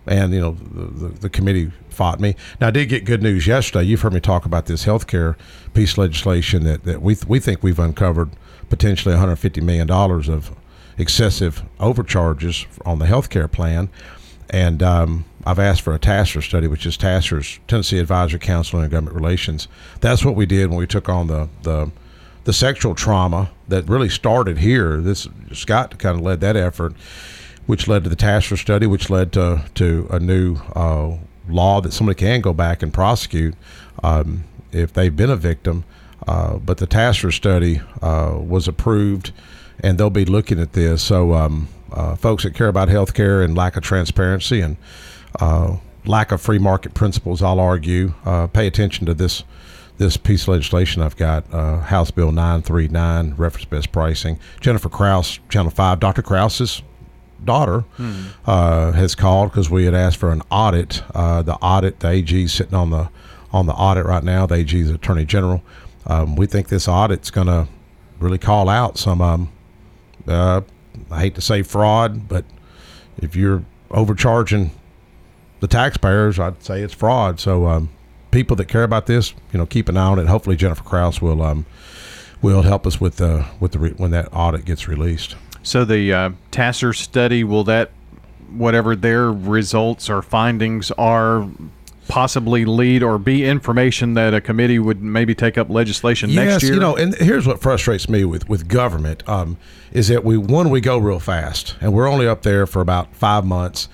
and 0.08 0.34
you 0.34 0.40
know 0.40 0.52
the, 0.52 1.08
the, 1.08 1.20
the, 1.20 1.30
committee 1.30 1.72
fought 1.90 2.20
me. 2.20 2.36
Now 2.62 2.68
i 2.68 2.72
did 2.72 2.88
get 2.90 3.06
good 3.06 3.24
news 3.24 3.48
yesterday. 3.48 3.86
You've 3.86 4.02
heard 4.02 4.14
me 4.14 4.20
talk 4.20 4.46
about 4.46 4.68
this 4.68 4.84
health 4.84 5.08
care 5.08 5.36
piece 5.74 5.98
legislation 5.98 6.64
that, 6.64 6.84
that 6.84 7.02
we, 7.02 7.16
th- 7.16 7.28
we 7.28 7.40
think 7.40 7.64
we've 7.64 7.80
uncovered 7.80 8.30
potentially 8.70 9.14
150 9.14 9.62
million 9.62 9.88
dollars 9.88 10.28
of 10.28 10.56
excessive 10.98 11.64
overcharges 11.80 12.66
on 12.86 13.00
the 13.00 13.06
health 13.06 13.30
care 13.30 13.48
plan 13.48 13.90
and 14.50 14.82
um, 14.84 15.26
I've 15.46 15.60
asked 15.60 15.82
for 15.82 15.94
a 15.94 16.00
TACIR 16.00 16.42
study, 16.44 16.68
which 16.68 16.86
is 16.86 16.98
TACIR's 16.98 17.60
Tennessee 17.68 18.00
Advisory 18.00 18.40
Council 18.40 18.80
on 18.80 18.90
Government 18.90 19.16
Relations. 19.16 19.68
That's 20.02 20.24
what 20.24 20.36
we 20.36 20.46
did 20.46 20.70
when 20.70 20.78
we 20.78 20.88
took 20.88 21.10
on 21.10 21.28
the 21.28 21.50
the, 21.64 21.92
the 22.44 22.54
sexual 22.54 22.96
trauma 22.96 23.52
that 23.68 23.88
really 23.90 24.10
started 24.10 24.60
here. 24.60 24.98
This 25.02 25.28
Scott 25.54 25.98
kind 26.00 26.18
of 26.18 26.24
led 26.24 26.42
that 26.42 26.56
effort, 26.56 26.94
which 27.66 27.88
led 27.88 28.04
to 28.04 28.10
the 28.10 28.16
TACIR 28.16 28.58
study, 28.58 28.88
which 28.88 29.10
led 29.10 29.32
to 29.34 29.66
to 29.76 30.08
a 30.10 30.20
new 30.20 30.58
uh, 30.76 31.18
law 31.48 31.82
that 31.82 31.94
somebody 31.94 32.18
can 32.18 32.42
go 32.42 32.54
back 32.54 32.82
and 32.82 32.94
prosecute 32.94 33.56
um, 34.04 34.44
if 34.72 34.94
they've 34.94 35.16
been 35.16 35.30
a 35.30 35.36
victim. 35.36 35.84
Uh, 36.28 36.58
but 36.58 36.78
the 36.78 36.88
TACIR 36.88 37.32
study 37.32 37.82
uh, 38.02 38.38
was 38.40 38.68
approved, 38.68 39.32
and 39.80 39.98
they'll 39.98 40.10
be 40.10 40.26
looking 40.26 40.60
at 40.60 40.74
this. 40.74 41.04
So, 41.04 41.34
um, 41.34 41.68
uh, 41.92 42.16
folks 42.16 42.44
that 42.44 42.56
care 42.56 42.68
about 42.68 42.90
health 42.90 43.14
care 43.14 43.42
and 43.42 43.56
lack 43.56 43.78
of 43.78 43.84
transparency 43.84 44.60
and 44.60 44.78
uh, 45.40 45.78
lack 46.06 46.32
of 46.32 46.42
free 46.42 46.60
market 46.60 46.94
principles, 46.94 47.42
I'll 47.42 47.60
argue. 47.60 48.14
Uh, 48.26 48.48
pay 48.48 48.68
attention 48.68 49.06
to 49.06 49.14
this 49.14 49.44
this 49.98 50.18
piece 50.18 50.44
of 50.44 50.50
legislation 50.50 51.02
I've 51.02 51.16
got, 51.16 51.46
uh, 51.54 51.80
House 51.80 52.12
Bill 52.12 52.34
939, 52.34 53.36
reference 53.38 53.64
best 53.64 53.94
pricing. 53.94 54.38
Jennifer 54.60 54.90
Kraus, 54.90 55.40
Channel 55.48 55.72
5, 55.72 56.02
Dr. 56.02 56.22
Kraus's 56.22 56.82
daughter, 57.46 57.82
hmm. 57.96 58.24
uh, 58.46 58.92
has 58.92 59.16
called 59.16 59.52
because 59.52 59.70
we 59.70 59.86
had 59.86 59.94
asked 59.94 60.18
for 60.18 60.32
an 60.32 60.42
audit. 60.52 61.02
Uh, 61.14 61.42
the 61.44 61.56
audit, 61.56 62.02
the 62.02 62.10
AG 62.10 62.48
sitting 62.48 62.74
on 62.74 62.90
the 62.90 63.10
on 63.54 63.68
the 63.68 63.74
audit 63.74 64.06
right 64.06 64.24
now. 64.24 64.46
The 64.46 64.56
AG 64.56 64.78
is 64.78 64.90
Attorney 64.90 65.24
General. 65.26 65.64
Um, 66.08 66.36
we 66.36 66.46
think 66.46 66.70
this 66.70 66.88
audit's 66.88 67.32
going 67.32 67.48
to 67.48 67.68
really 68.20 68.38
call 68.38 68.70
out 68.70 68.98
some, 68.98 69.22
um, 69.22 69.52
uh, 70.28 70.62
I 71.12 71.20
hate 71.20 71.36
to 71.36 71.42
say 71.42 71.64
fraud, 71.64 72.28
but 72.28 72.46
if 73.18 73.36
you're 73.36 73.64
overcharging 73.92 74.72
the 75.60 75.68
taxpayers, 75.68 76.40
I'd 76.40 76.64
say 76.64 76.82
it's 76.82 76.94
fraud. 76.94 77.40
So 77.40 77.68
um, 77.68 77.90
people 78.32 78.56
that 78.58 78.68
care 78.68 78.84
about 78.84 79.06
this, 79.08 79.34
you 79.52 79.58
know, 79.58 79.66
keep 79.66 79.90
an 79.90 79.98
eye 79.98 80.08
on 80.08 80.20
it. 80.20 80.28
Hopefully, 80.28 80.56
Jennifer 80.56 80.84
Kraus 80.84 81.22
will 81.22 81.42
um, 81.42 81.66
will 82.42 82.62
help 82.62 82.86
us 82.86 83.00
with 83.00 83.18
the 83.18 83.46
with 83.60 83.72
the 83.72 83.80
re- 83.80 83.94
when 83.98 84.12
that 84.12 84.30
audit 84.32 84.66
gets 84.66 84.88
released. 84.88 85.36
So 85.64 85.84
the 85.86 86.14
uh, 86.14 86.30
TACIR 86.52 86.96
study 86.96 87.44
will 87.44 87.64
that 87.64 87.92
whatever 88.52 88.96
their 88.96 89.32
results 89.32 90.10
or 90.10 90.22
findings 90.22 90.92
are 90.92 91.50
possibly 92.08 92.66
lead 92.66 93.04
or 93.04 93.18
be 93.18 93.46
information 93.46 94.14
that 94.14 94.34
a 94.34 94.42
committee 94.42 94.80
would 94.80 95.02
maybe 95.02 95.34
take 95.36 95.58
up 95.58 95.70
legislation 95.70 96.30
yes, 96.30 96.46
next 96.48 96.64
year? 96.64 96.74
you 96.74 96.80
know, 96.80 96.96
and 96.96 97.16
here's 97.16 97.48
what 97.48 97.62
frustrates 97.62 98.08
me 98.10 98.26
with 98.26 98.48
with 98.50 98.68
government 98.68 99.28
um, 99.28 99.58
is 99.92 100.08
that 100.08 100.24
we 100.24 100.38
one 100.38 100.70
we 100.70 100.82
go 100.82 100.98
real 100.98 101.20
fast, 101.20 101.76
and 101.82 101.94
we're 101.94 102.08
only 102.08 102.28
up 102.28 102.44
there 102.44 102.66
for 102.66 102.82
about 102.82 103.16
five 103.16 103.46
months, 103.46 103.90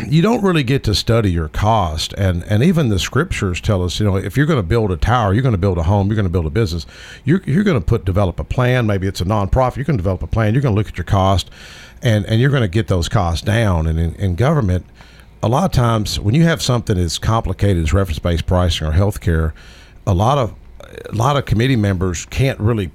you 0.08 0.22
don't 0.22 0.42
really 0.42 0.62
get 0.62 0.84
to 0.84 0.94
study 0.94 1.30
your 1.30 1.48
cost 1.48 2.12
and 2.14 2.44
and 2.44 2.62
even 2.62 2.88
the 2.88 2.98
scriptures 2.98 3.60
tell 3.60 3.82
us 3.82 3.98
you 3.98 4.06
know 4.06 4.16
if 4.16 4.36
you're 4.36 4.46
going 4.46 4.58
to 4.58 4.66
build 4.66 4.90
a 4.90 4.96
tower 4.96 5.32
you're 5.32 5.42
going 5.42 5.52
to 5.52 5.58
build 5.58 5.78
a 5.78 5.82
home 5.82 6.06
you're 6.06 6.16
going 6.16 6.24
to 6.26 6.30
build 6.30 6.46
a 6.46 6.50
business 6.50 6.86
you're, 7.24 7.42
you're 7.46 7.64
going 7.64 7.78
to 7.78 7.84
put 7.84 8.04
develop 8.04 8.38
a 8.38 8.44
plan 8.44 8.86
maybe 8.86 9.06
it's 9.06 9.20
a 9.20 9.24
nonprofit 9.24 9.76
you're 9.76 9.84
going 9.84 9.96
to 9.96 10.02
develop 10.02 10.22
a 10.22 10.26
plan 10.26 10.54
you're 10.54 10.62
going 10.62 10.74
to 10.74 10.78
look 10.78 10.88
at 10.88 10.96
your 10.96 11.04
cost 11.04 11.50
and 12.02 12.24
and 12.26 12.40
you're 12.40 12.50
going 12.50 12.62
to 12.62 12.68
get 12.68 12.88
those 12.88 13.08
costs 13.08 13.44
down 13.44 13.86
and 13.86 13.98
in, 13.98 14.14
in 14.14 14.34
government 14.34 14.86
a 15.42 15.48
lot 15.48 15.64
of 15.64 15.72
times 15.72 16.20
when 16.20 16.34
you 16.34 16.42
have 16.44 16.60
something 16.60 16.98
as 16.98 17.18
complicated 17.18 17.82
as 17.82 17.92
reference-based 17.92 18.46
pricing 18.46 18.86
or 18.86 18.92
healthcare 18.92 19.52
a 20.06 20.14
lot 20.14 20.38
of 20.38 20.54
a 21.08 21.14
lot 21.14 21.36
of 21.36 21.44
committee 21.44 21.76
members 21.76 22.26
can't 22.26 22.58
really 22.60 22.90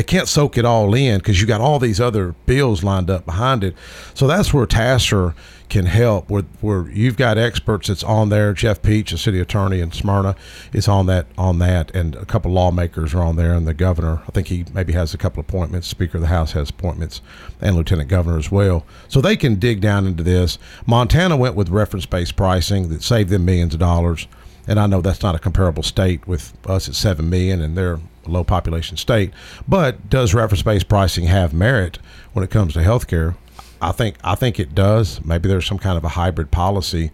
they 0.00 0.04
can't 0.04 0.28
soak 0.28 0.56
it 0.56 0.64
all 0.64 0.94
in 0.94 1.18
because 1.18 1.42
you 1.42 1.46
got 1.46 1.60
all 1.60 1.78
these 1.78 2.00
other 2.00 2.32
bills 2.46 2.82
lined 2.82 3.10
up 3.10 3.26
behind 3.26 3.62
it. 3.62 3.76
So 4.14 4.26
that's 4.26 4.50
where 4.50 4.64
TACIR 4.64 5.34
can 5.68 5.84
help. 5.84 6.30
Where 6.30 6.44
where 6.62 6.88
you've 6.88 7.18
got 7.18 7.36
experts 7.36 7.88
that's 7.88 8.02
on 8.02 8.30
there. 8.30 8.54
Jeff 8.54 8.80
Peach, 8.80 9.10
the 9.10 9.18
city 9.18 9.40
attorney 9.40 9.80
in 9.80 9.92
Smyrna, 9.92 10.36
is 10.72 10.88
on 10.88 11.04
that 11.08 11.26
on 11.36 11.58
that, 11.58 11.94
and 11.94 12.14
a 12.14 12.24
couple 12.24 12.50
lawmakers 12.50 13.12
are 13.12 13.20
on 13.20 13.36
there, 13.36 13.52
and 13.52 13.66
the 13.66 13.74
governor. 13.74 14.22
I 14.26 14.30
think 14.30 14.46
he 14.46 14.64
maybe 14.72 14.94
has 14.94 15.12
a 15.12 15.18
couple 15.18 15.42
appointments. 15.42 15.86
Speaker 15.86 16.16
of 16.16 16.22
the 16.22 16.28
House 16.28 16.52
has 16.52 16.70
appointments, 16.70 17.20
and 17.60 17.76
Lieutenant 17.76 18.08
Governor 18.08 18.38
as 18.38 18.50
well. 18.50 18.86
So 19.08 19.20
they 19.20 19.36
can 19.36 19.56
dig 19.56 19.82
down 19.82 20.06
into 20.06 20.22
this. 20.22 20.58
Montana 20.86 21.36
went 21.36 21.56
with 21.56 21.68
reference 21.68 22.06
based 22.06 22.36
pricing 22.36 22.88
that 22.88 23.02
saved 23.02 23.28
them 23.28 23.44
millions 23.44 23.74
of 23.74 23.80
dollars 23.80 24.26
and 24.66 24.78
I 24.78 24.86
know 24.86 25.00
that's 25.00 25.22
not 25.22 25.34
a 25.34 25.38
comparable 25.38 25.82
state 25.82 26.26
with 26.28 26.52
us 26.68 26.88
at 26.88 26.94
seven 26.94 27.28
million, 27.28 27.60
and 27.60 27.76
they're 27.76 27.98
low 28.26 28.44
population 28.44 28.96
state. 28.96 29.32
But 29.66 30.08
does 30.08 30.34
reference 30.34 30.62
based 30.62 30.88
pricing 30.88 31.26
have 31.26 31.52
merit 31.52 31.98
when 32.32 32.44
it 32.44 32.50
comes 32.50 32.74
to 32.74 32.80
healthcare? 32.80 33.36
I 33.82 33.92
think 33.92 34.16
I 34.22 34.34
think 34.34 34.60
it 34.60 34.74
does. 34.74 35.24
Maybe 35.24 35.48
there's 35.48 35.66
some 35.66 35.78
kind 35.78 35.96
of 35.96 36.04
a 36.04 36.10
hybrid 36.10 36.50
policy 36.50 37.10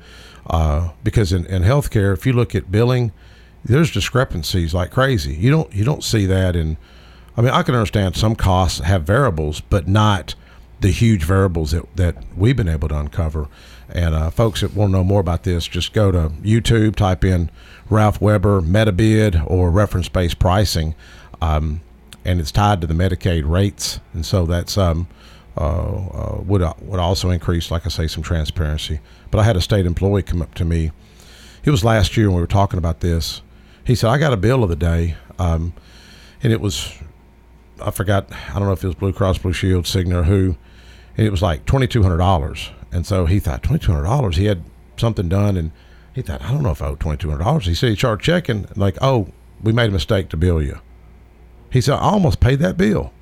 uh, 0.46 0.90
because 1.02 1.32
in, 1.32 1.46
in 1.46 1.62
healthcare, 1.62 2.12
if 2.12 2.26
you 2.26 2.32
look 2.32 2.54
at 2.54 2.70
billing, 2.70 3.12
there's 3.64 3.92
discrepancies 3.92 4.74
like 4.74 4.90
crazy. 4.90 5.34
You 5.34 5.50
don't 5.50 5.72
you 5.74 5.84
don't 5.84 6.04
see 6.04 6.26
that 6.26 6.56
in. 6.56 6.76
I 7.36 7.42
mean, 7.42 7.50
I 7.50 7.62
can 7.62 7.74
understand 7.74 8.16
some 8.16 8.34
costs 8.34 8.80
have 8.80 9.02
variables, 9.02 9.60
but 9.60 9.86
not 9.86 10.34
the 10.80 10.90
huge 10.90 11.24
variables 11.24 11.70
that, 11.72 11.96
that 11.96 12.16
we've 12.36 12.56
been 12.56 12.68
able 12.68 12.88
to 12.88 12.98
uncover. 12.98 13.48
And 13.88 14.14
uh, 14.14 14.30
folks 14.30 14.60
that 14.60 14.74
want 14.74 14.90
to 14.90 14.98
know 14.98 15.04
more 15.04 15.20
about 15.20 15.44
this, 15.44 15.66
just 15.66 15.92
go 15.92 16.10
to 16.10 16.30
YouTube, 16.42 16.96
type 16.96 17.24
in 17.24 17.50
Ralph 17.88 18.20
Weber 18.20 18.60
MediBid 18.60 19.48
or 19.48 19.70
reference 19.70 20.08
based 20.08 20.38
pricing, 20.38 20.94
um, 21.40 21.80
and 22.24 22.40
it's 22.40 22.50
tied 22.50 22.80
to 22.80 22.86
the 22.86 22.94
Medicaid 22.94 23.48
rates, 23.48 24.00
and 24.12 24.26
so 24.26 24.44
that's 24.44 24.76
um, 24.76 25.06
uh, 25.56 25.60
uh, 25.60 26.42
would 26.44 26.62
uh, 26.62 26.74
would 26.80 26.98
also 26.98 27.30
increase, 27.30 27.70
like 27.70 27.86
I 27.86 27.88
say, 27.88 28.08
some 28.08 28.24
transparency. 28.24 28.98
But 29.30 29.38
I 29.38 29.44
had 29.44 29.56
a 29.56 29.60
state 29.60 29.86
employee 29.86 30.22
come 30.22 30.42
up 30.42 30.54
to 30.54 30.64
me. 30.64 30.90
It 31.64 31.70
was 31.70 31.84
last 31.84 32.16
year 32.16 32.26
when 32.26 32.36
we 32.36 32.40
were 32.40 32.48
talking 32.48 32.78
about 32.78 33.00
this. 33.00 33.42
He 33.84 33.94
said, 33.94 34.10
"I 34.10 34.18
got 34.18 34.32
a 34.32 34.36
bill 34.36 34.64
of 34.64 34.68
the 34.68 34.76
day, 34.76 35.14
um, 35.38 35.72
and 36.42 36.52
it 36.52 36.60
was 36.60 36.92
I 37.80 37.90
forgot. 37.90 38.30
I 38.48 38.54
don't 38.54 38.66
know 38.66 38.72
if 38.72 38.82
it 38.82 38.88
was 38.88 38.96
Blue 38.96 39.12
Cross 39.12 39.38
Blue 39.38 39.52
Shield, 39.52 39.84
Cigna, 39.84 40.24
who, 40.24 40.56
it 41.16 41.30
was 41.30 41.42
like 41.42 41.64
twenty 41.64 41.86
two 41.86 42.02
hundred 42.02 42.18
dollars." 42.18 42.70
And 42.92 43.06
so 43.06 43.26
he 43.26 43.38
thought 43.38 43.62
twenty 43.62 43.84
two 43.84 43.92
hundred 43.92 44.04
dollars. 44.04 44.36
He 44.36 44.46
had 44.46 44.62
something 44.96 45.28
done, 45.28 45.56
and 45.56 45.70
he 46.14 46.22
thought, 46.22 46.42
I 46.42 46.50
don't 46.50 46.62
know 46.62 46.70
if 46.70 46.80
I 46.80 46.86
owe 46.86 46.94
twenty 46.96 47.18
two 47.18 47.28
hundred 47.28 47.44
dollars. 47.44 47.66
He 47.66 47.74
said 47.74 47.90
he 47.90 47.96
charged 47.96 48.24
checking, 48.24 48.66
like, 48.74 48.96
oh, 49.02 49.28
we 49.62 49.72
made 49.72 49.90
a 49.90 49.92
mistake 49.92 50.28
to 50.30 50.36
bill 50.36 50.62
you. 50.62 50.80
He 51.70 51.80
said, 51.80 51.94
I 51.94 52.00
almost 52.00 52.40
paid 52.40 52.58
that 52.60 52.76
bill. 52.76 53.12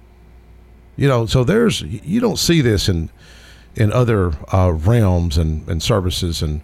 You 0.96 1.08
know, 1.08 1.26
so 1.26 1.42
there's 1.42 1.82
you 1.82 2.20
don't 2.20 2.38
see 2.38 2.60
this 2.60 2.88
in 2.88 3.10
in 3.74 3.92
other 3.92 4.32
uh, 4.52 4.72
realms 4.72 5.36
and, 5.36 5.68
and 5.68 5.82
services 5.82 6.40
and 6.40 6.60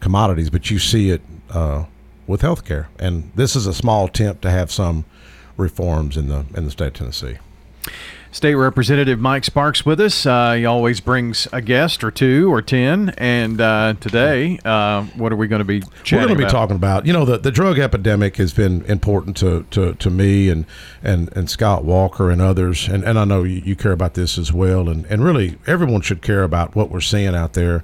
commodities, 0.00 0.50
but 0.50 0.70
you 0.70 0.80
see 0.80 1.10
it 1.10 1.22
uh, 1.50 1.84
with 2.26 2.42
healthcare. 2.42 2.86
And 2.98 3.30
this 3.36 3.54
is 3.54 3.66
a 3.66 3.74
small 3.74 4.06
attempt 4.06 4.42
to 4.42 4.50
have 4.50 4.72
some 4.72 5.04
reforms 5.56 6.16
in 6.16 6.28
the 6.28 6.44
in 6.54 6.64
the 6.64 6.70
state 6.72 6.88
of 6.88 6.94
Tennessee. 6.94 7.38
State 8.30 8.56
Representative 8.56 9.18
Mike 9.18 9.44
Sparks 9.44 9.86
with 9.86 9.98
us. 10.00 10.26
Uh, 10.26 10.52
he 10.52 10.66
always 10.66 11.00
brings 11.00 11.48
a 11.50 11.62
guest 11.62 12.04
or 12.04 12.10
two 12.10 12.52
or 12.52 12.60
ten. 12.60 13.08
And 13.16 13.58
uh, 13.58 13.94
today, 14.00 14.58
uh, 14.66 15.04
what 15.16 15.32
are 15.32 15.36
we 15.36 15.48
going 15.48 15.60
to 15.60 15.64
be 15.64 15.80
We're 16.12 16.18
going 16.18 16.28
to 16.28 16.34
be 16.34 16.42
about? 16.42 16.52
talking 16.52 16.76
about, 16.76 17.06
you 17.06 17.12
know, 17.14 17.24
the, 17.24 17.38
the 17.38 17.50
drug 17.50 17.78
epidemic 17.78 18.36
has 18.36 18.52
been 18.52 18.84
important 18.84 19.36
to, 19.38 19.64
to, 19.70 19.94
to 19.94 20.10
me 20.10 20.50
and, 20.50 20.66
and, 21.02 21.34
and 21.34 21.48
Scott 21.48 21.84
Walker 21.84 22.30
and 22.30 22.42
others. 22.42 22.86
And, 22.86 23.02
and 23.02 23.18
I 23.18 23.24
know 23.24 23.44
you, 23.44 23.62
you 23.64 23.74
care 23.74 23.92
about 23.92 24.12
this 24.12 24.36
as 24.36 24.52
well. 24.52 24.90
And, 24.90 25.06
and 25.06 25.24
really, 25.24 25.58
everyone 25.66 26.02
should 26.02 26.20
care 26.20 26.42
about 26.42 26.76
what 26.76 26.90
we're 26.90 27.00
seeing 27.00 27.34
out 27.34 27.54
there. 27.54 27.82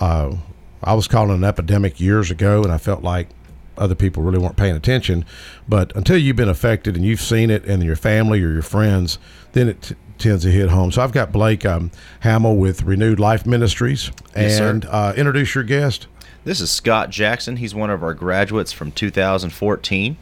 Uh, 0.00 0.36
I 0.82 0.94
was 0.94 1.06
calling 1.06 1.36
an 1.36 1.44
epidemic 1.44 2.00
years 2.00 2.30
ago, 2.32 2.62
and 2.64 2.72
I 2.72 2.78
felt 2.78 3.02
like 3.02 3.28
other 3.76 3.94
people 3.94 4.22
really 4.22 4.38
weren't 4.38 4.56
paying 4.56 4.76
attention. 4.76 5.24
But 5.68 5.94
until 5.96 6.16
you've 6.16 6.36
been 6.36 6.48
affected 6.48 6.96
and 6.96 7.04
you've 7.04 7.20
seen 7.20 7.50
it 7.50 7.64
in 7.64 7.80
your 7.82 7.96
family 7.96 8.42
or 8.42 8.50
your 8.52 8.62
friends, 8.62 9.18
then 9.52 9.68
it 9.68 9.82
t- 9.82 9.94
tends 10.18 10.44
to 10.44 10.50
hit 10.50 10.70
home. 10.70 10.92
So 10.92 11.02
I've 11.02 11.12
got 11.12 11.32
Blake 11.32 11.64
um, 11.66 11.90
Hamill 12.20 12.56
with 12.56 12.82
Renewed 12.82 13.18
Life 13.20 13.46
Ministries, 13.46 14.10
Yes, 14.36 14.56
sir. 14.58 14.70
and 14.70 14.84
uh, 14.86 15.12
introduce 15.16 15.54
your 15.54 15.64
guest. 15.64 16.06
This 16.44 16.60
is 16.60 16.70
Scott 16.70 17.10
Jackson. 17.10 17.56
He's 17.56 17.74
one 17.74 17.90
of 17.90 18.02
our 18.02 18.14
graduates 18.14 18.70
from 18.72 18.92
2014. 18.92 20.16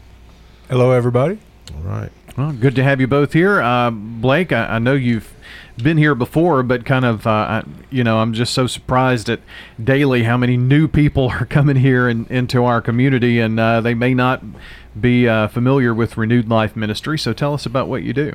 Hello, 0.68 0.92
everybody. 0.92 1.38
All 1.75 1.82
right. 1.82 2.11
Well, 2.37 2.53
good 2.53 2.75
to 2.77 2.83
have 2.83 2.99
you 2.99 3.07
both 3.07 3.35
here. 3.35 3.61
Uh, 3.61 3.91
Blake, 3.91 4.53
I, 4.53 4.77
I 4.77 4.79
know 4.79 4.95
you've 4.95 5.35
been 5.77 5.99
here 5.99 6.15
before, 6.15 6.62
but 6.62 6.87
kind 6.87 7.05
of, 7.05 7.27
uh, 7.27 7.31
I, 7.31 7.62
you 7.91 8.03
know, 8.03 8.21
I'm 8.21 8.33
just 8.33 8.55
so 8.55 8.67
surprised 8.67 9.29
at 9.29 9.41
daily 9.83 10.23
how 10.23 10.39
many 10.39 10.57
new 10.57 10.89
people 10.89 11.29
are 11.41 11.45
coming 11.45 11.77
here 11.77 12.09
and 12.09 12.31
into 12.31 12.65
our 12.65 12.81
community, 12.81 13.39
and 13.39 13.61
uh, 13.61 13.83
they 13.83 13.93
may 13.93 14.15
not 14.15 14.43
be 14.99 15.29
uh, 15.29 15.49
familiar 15.49 15.93
with 15.93 16.17
Renewed 16.17 16.49
Life 16.49 16.75
Ministry. 16.75 17.19
So 17.19 17.35
tell 17.35 17.53
us 17.53 17.67
about 17.67 17.89
what 17.89 18.03
you 18.03 18.15
do. 18.15 18.33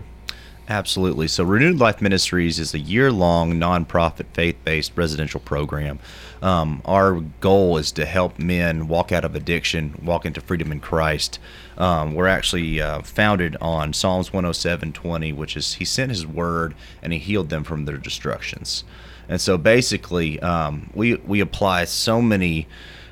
Absolutely. 0.69 1.29
So, 1.29 1.45
Renewed 1.45 1.79
Life 1.79 2.01
Ministries 2.01 2.59
is 2.59 2.73
a 2.73 2.79
year 2.79 3.09
long 3.09 3.53
nonprofit 3.53 4.25
faith 4.33 4.57
based 4.65 4.91
residential 4.97 5.39
program. 5.39 5.97
Um, 6.41 6.81
our 6.83 7.21
goal 7.39 7.77
is 7.77 7.93
to 7.93 8.05
help 8.05 8.37
men 8.37 8.89
walk 8.89 9.13
out 9.13 9.23
of 9.23 9.33
addiction, 9.33 9.97
walk 10.03 10.25
into 10.25 10.41
freedom 10.41 10.73
in 10.73 10.81
Christ. 10.81 11.39
Um, 11.77 12.15
we're 12.15 12.27
actually 12.27 12.81
uh, 12.81 13.01
founded 13.01 13.55
on 13.61 13.93
Psalms 13.93 14.31
107:20, 14.31 15.33
which 15.33 15.55
is 15.55 15.75
He 15.75 15.85
sent 15.85 16.11
His 16.11 16.27
word 16.27 16.75
and 17.01 17.13
He 17.13 17.19
healed 17.19 17.47
them 17.47 17.63
from 17.63 17.85
their 17.85 17.97
destructions. 17.97 18.83
And 19.29 19.39
so, 19.39 19.57
basically, 19.57 20.37
um, 20.41 20.89
we 20.93 21.15
we 21.15 21.39
apply 21.39 21.85
so 21.85 22.21
many 22.21 22.67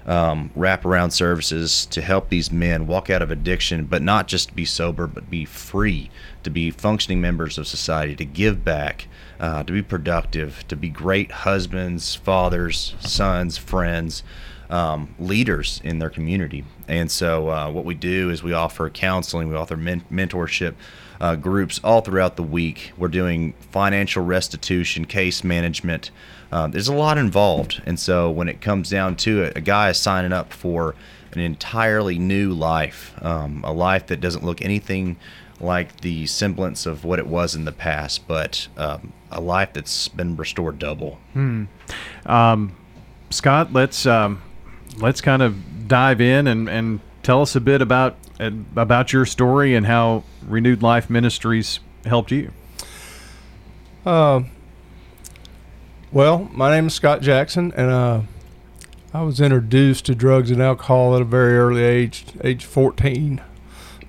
um, 0.05 0.51
wraparound 0.55 1.11
services 1.11 1.85
to 1.87 2.01
help 2.01 2.29
these 2.29 2.51
men 2.51 2.87
walk 2.87 3.09
out 3.09 3.21
of 3.21 3.31
addiction, 3.31 3.85
but 3.85 4.01
not 4.01 4.27
just 4.27 4.55
be 4.55 4.65
sober, 4.65 5.07
but 5.07 5.29
be 5.29 5.45
free, 5.45 6.11
to 6.45 6.49
be 6.49 6.71
functioning 6.71 7.19
members 7.19 7.57
of 7.57 7.67
society, 7.67 8.15
to 8.15 8.25
give 8.25 8.63
back, 8.63 9.07
uh, 9.39 9.63
to 9.63 9.73
be 9.73 9.81
productive, 9.81 10.65
to 10.67 10.75
be 10.75 10.89
great 10.89 11.31
husbands, 11.31 12.15
fathers, 12.15 12.95
sons, 12.99 13.57
friends, 13.57 14.23
um, 14.69 15.13
leaders 15.19 15.81
in 15.83 15.99
their 15.99 16.09
community. 16.09 16.63
And 16.87 17.11
so, 17.11 17.49
uh, 17.49 17.69
what 17.69 17.85
we 17.85 17.93
do 17.93 18.29
is 18.29 18.41
we 18.41 18.53
offer 18.53 18.89
counseling, 18.89 19.49
we 19.49 19.55
offer 19.55 19.77
men- 19.77 20.05
mentorship. 20.11 20.73
Uh, 21.21 21.33
groups 21.33 21.79
all 21.81 22.01
throughout 22.01 22.35
the 22.35 22.43
week. 22.43 22.91
We're 22.97 23.07
doing 23.07 23.53
financial 23.71 24.25
restitution, 24.25 25.05
case 25.05 25.45
management, 25.45 26.11
uh, 26.51 26.67
there's 26.67 26.87
a 26.87 26.93
lot 26.93 27.17
involved. 27.17 27.81
And 27.85 27.99
so 27.99 28.29
when 28.29 28.47
it 28.47 28.61
comes 28.61 28.89
down 28.89 29.15
to 29.17 29.43
it, 29.43 29.57
a 29.57 29.61
guy 29.61 29.89
is 29.89 29.97
signing 29.97 30.33
up 30.33 30.53
for 30.53 30.95
an 31.33 31.41
entirely 31.41 32.17
new 32.17 32.53
life, 32.53 33.13
um, 33.21 33.61
a 33.65 33.73
life 33.73 34.07
that 34.07 34.21
doesn't 34.21 34.45
look 34.45 34.61
anything 34.61 35.17
like 35.59 36.01
the 36.01 36.25
semblance 36.25 36.85
of 36.85 37.03
what 37.03 37.19
it 37.19 37.27
was 37.27 37.55
in 37.55 37.65
the 37.65 37.71
past, 37.71 38.27
but 38.27 38.67
um, 38.77 39.13
a 39.31 39.39
life 39.39 39.73
that's 39.73 40.07
been 40.07 40.35
restored 40.35 40.79
double. 40.79 41.19
Scott, 43.29 43.73
let's 43.73 44.05
um, 44.05 44.41
let's 44.97 45.21
kind 45.21 45.41
of 45.41 45.87
dive 45.87 46.21
in 46.21 46.47
and, 46.47 46.69
and 46.69 46.99
tell 47.23 47.41
us 47.41 47.55
a 47.55 47.61
bit 47.61 47.81
about 47.81 48.17
uh, 48.39 48.51
about 48.75 49.13
your 49.13 49.25
story 49.25 49.75
and 49.75 49.85
how 49.85 50.23
Renewed 50.45 50.81
Life 50.83 51.09
Ministries 51.09 51.79
helped 52.05 52.31
you. 52.31 52.51
Uh, 54.05 54.43
well, 56.11 56.49
my 56.53 56.69
name 56.69 56.87
is 56.87 56.93
Scott 56.93 57.21
Jackson, 57.21 57.73
and 57.75 57.89
uh, 57.89 58.21
I 59.13 59.21
was 59.23 59.41
introduced 59.41 60.05
to 60.05 60.15
drugs 60.15 60.51
and 60.51 60.61
alcohol 60.61 61.15
at 61.15 61.21
a 61.21 61.25
very 61.25 61.57
early 61.57 61.83
age, 61.83 62.25
age 62.43 62.63
14. 62.63 63.41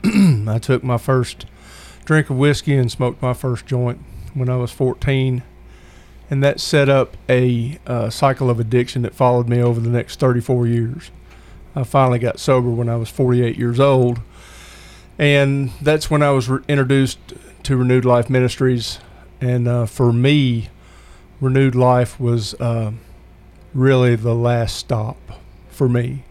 I 0.49 0.59
took 0.59 0.83
my 0.83 0.99
first 0.99 1.47
drink 2.05 2.31
of 2.31 2.37
whiskey 2.37 2.77
and 2.77 2.91
smoked 2.91 3.21
my 3.21 3.35
first 3.35 3.67
joint 3.67 4.01
when 4.35 4.49
I 4.49 4.57
was 4.57 4.71
14. 4.71 5.43
And 6.31 6.43
that 6.43 6.61
set 6.61 6.89
up 6.89 7.17
a 7.29 7.79
uh, 7.87 8.11
cycle 8.11 8.51
of 8.51 8.59
addiction 8.59 9.03
that 9.03 9.15
followed 9.15 9.49
me 9.49 9.63
over 9.63 9.81
the 9.81 9.91
next 9.91 10.19
34 10.19 10.67
years. 10.67 11.11
I 11.75 11.85
finally 11.85 12.19
got 12.19 12.41
sober 12.41 12.71
when 12.71 12.89
I 12.89 12.97
was 12.97 13.11
48 13.11 13.57
years 13.57 13.79
old. 13.79 14.21
And 15.19 15.71
that's 15.81 16.11
when 16.11 16.23
I 16.23 16.31
was 16.31 16.49
re- 16.49 16.63
introduced 16.69 17.19
to 17.63 17.77
Renewed 17.77 18.05
Life 18.05 18.29
Ministries. 18.29 18.99
And 19.41 19.69
uh, 19.69 19.87
for 19.87 20.13
me, 20.13 20.69
Renewed 21.41 21.75
Life 21.75 22.19
was 22.19 22.55
uh, 22.55 22.93
really 23.75 24.17
the 24.17 24.35
last 24.35 24.77
stop 24.77 25.17
for 25.69 25.89
me. 25.89 26.25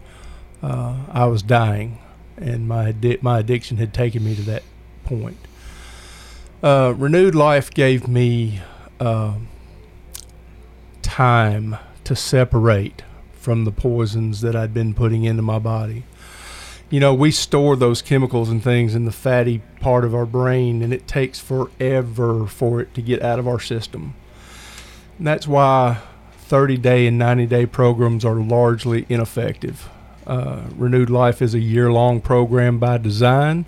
Uh, 0.62 0.96
I 1.10 1.26
was 1.26 1.42
dying, 1.42 1.98
and 2.36 2.68
my 2.68 2.92
addi- 2.92 3.22
my 3.22 3.38
addiction 3.38 3.76
had 3.78 3.92
taken 3.94 4.24
me 4.24 4.34
to 4.34 4.42
that 4.42 4.62
point. 5.04 5.38
Uh, 6.62 6.94
Renewed 6.96 7.34
Life 7.34 7.70
gave 7.70 8.08
me 8.08 8.60
uh, 9.00 9.34
time 11.02 11.76
to 12.04 12.16
separate 12.16 13.02
from 13.34 13.64
the 13.64 13.72
poisons 13.72 14.40
that 14.40 14.56
I'd 14.56 14.74
been 14.74 14.94
putting 14.94 15.24
into 15.24 15.42
my 15.42 15.58
body. 15.58 16.04
you 16.90 17.00
know, 17.00 17.12
we 17.14 17.30
store 17.32 17.74
those 17.76 18.00
chemicals 18.02 18.48
and 18.48 18.62
things 18.62 18.94
in 18.94 19.04
the 19.04 19.12
fatty 19.12 19.60
part 19.80 20.04
of 20.04 20.14
our 20.14 20.26
brain, 20.26 20.82
and 20.82 20.92
it 20.92 21.06
takes 21.08 21.40
forever 21.40 22.46
for 22.46 22.80
it 22.80 22.94
to 22.94 23.02
get 23.02 23.22
out 23.22 23.38
of 23.38 23.48
our 23.48 23.58
system. 23.60 24.14
And 25.18 25.26
that's 25.26 25.48
why 25.48 26.00
30 26.38 26.76
day 26.76 27.06
and 27.06 27.18
90 27.18 27.46
day 27.46 27.66
programs 27.66 28.24
are 28.24 28.36
largely 28.36 29.04
ineffective. 29.08 29.88
Uh, 30.26 30.62
Renewed 30.76 31.10
Life 31.10 31.40
is 31.40 31.54
a 31.54 31.60
year 31.60 31.92
long 31.92 32.20
program 32.20 32.78
by 32.78 32.98
design 32.98 33.64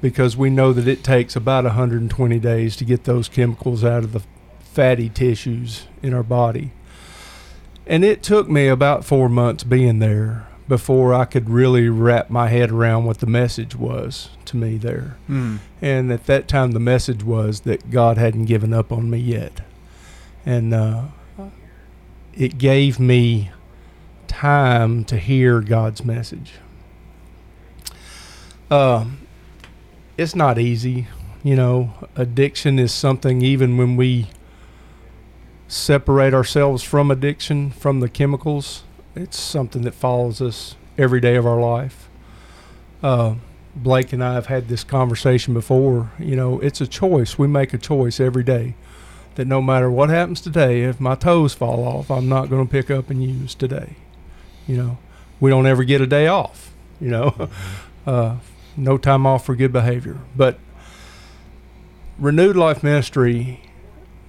because 0.00 0.36
we 0.36 0.50
know 0.50 0.72
that 0.72 0.88
it 0.88 1.04
takes 1.04 1.36
about 1.36 1.64
120 1.64 2.38
days 2.38 2.76
to 2.76 2.84
get 2.84 3.04
those 3.04 3.28
chemicals 3.28 3.84
out 3.84 4.02
of 4.02 4.12
the 4.12 4.22
fatty 4.60 5.08
tissues 5.08 5.86
in 6.02 6.14
our 6.14 6.22
body. 6.22 6.72
And 7.86 8.04
it 8.04 8.22
took 8.22 8.48
me 8.48 8.68
about 8.68 9.04
four 9.04 9.28
months 9.28 9.64
being 9.64 9.98
there 9.98 10.46
before 10.68 11.12
I 11.12 11.24
could 11.24 11.50
really 11.50 11.88
wrap 11.88 12.30
my 12.30 12.48
head 12.48 12.70
around 12.70 13.04
what 13.04 13.18
the 13.18 13.26
message 13.26 13.76
was 13.76 14.30
to 14.46 14.56
me 14.56 14.78
there. 14.78 15.16
Hmm. 15.26 15.56
And 15.80 16.12
at 16.12 16.26
that 16.26 16.48
time, 16.48 16.72
the 16.72 16.80
message 16.80 17.22
was 17.22 17.60
that 17.60 17.90
God 17.90 18.16
hadn't 18.16 18.46
given 18.46 18.72
up 18.72 18.92
on 18.92 19.10
me 19.10 19.18
yet. 19.18 19.60
And 20.46 20.72
uh, 20.72 21.04
it 22.32 22.58
gave 22.58 22.98
me 22.98 23.50
time 24.28 25.04
to 25.04 25.16
hear 25.16 25.60
God's 25.60 26.04
message. 26.04 26.54
Uh, 28.70 29.06
it's 30.16 30.34
not 30.34 30.58
easy. 30.58 31.08
You 31.42 31.56
know, 31.56 31.94
addiction 32.16 32.78
is 32.78 32.92
something, 32.92 33.42
even 33.42 33.76
when 33.76 33.96
we 33.96 34.28
separate 35.68 36.34
ourselves 36.34 36.82
from 36.82 37.10
addiction, 37.10 37.70
from 37.70 38.00
the 38.00 38.08
chemicals, 38.08 38.84
it's 39.14 39.38
something 39.38 39.82
that 39.82 39.94
follows 39.94 40.40
us 40.40 40.76
every 40.96 41.20
day 41.20 41.36
of 41.36 41.46
our 41.46 41.60
life. 41.60 42.08
Uh, 43.02 43.34
Blake 43.74 44.12
and 44.12 44.22
I 44.22 44.34
have 44.34 44.46
had 44.46 44.68
this 44.68 44.84
conversation 44.84 45.54
before. 45.54 46.12
You 46.18 46.36
know, 46.36 46.60
it's 46.60 46.80
a 46.80 46.86
choice. 46.86 47.38
We 47.38 47.46
make 47.46 47.72
a 47.72 47.78
choice 47.78 48.20
every 48.20 48.44
day 48.44 48.74
that 49.34 49.46
no 49.46 49.62
matter 49.62 49.90
what 49.90 50.10
happens 50.10 50.40
today, 50.40 50.82
if 50.82 51.00
my 51.00 51.14
toes 51.14 51.54
fall 51.54 51.84
off, 51.84 52.10
I'm 52.10 52.28
not 52.28 52.50
going 52.50 52.66
to 52.66 52.70
pick 52.70 52.90
up 52.90 53.08
and 53.08 53.22
use 53.22 53.54
today. 53.54 53.96
You 54.66 54.76
know, 54.76 54.98
we 55.40 55.50
don't 55.50 55.66
ever 55.66 55.84
get 55.84 56.00
a 56.00 56.06
day 56.06 56.26
off. 56.26 56.72
You 57.00 57.08
know, 57.08 57.48
uh, 58.06 58.36
no 58.76 58.98
time 58.98 59.26
off 59.26 59.44
for 59.46 59.54
good 59.56 59.72
behavior. 59.72 60.18
But 60.36 60.58
renewed 62.18 62.56
life 62.56 62.82
ministry, 62.82 63.60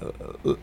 uh, 0.02 0.56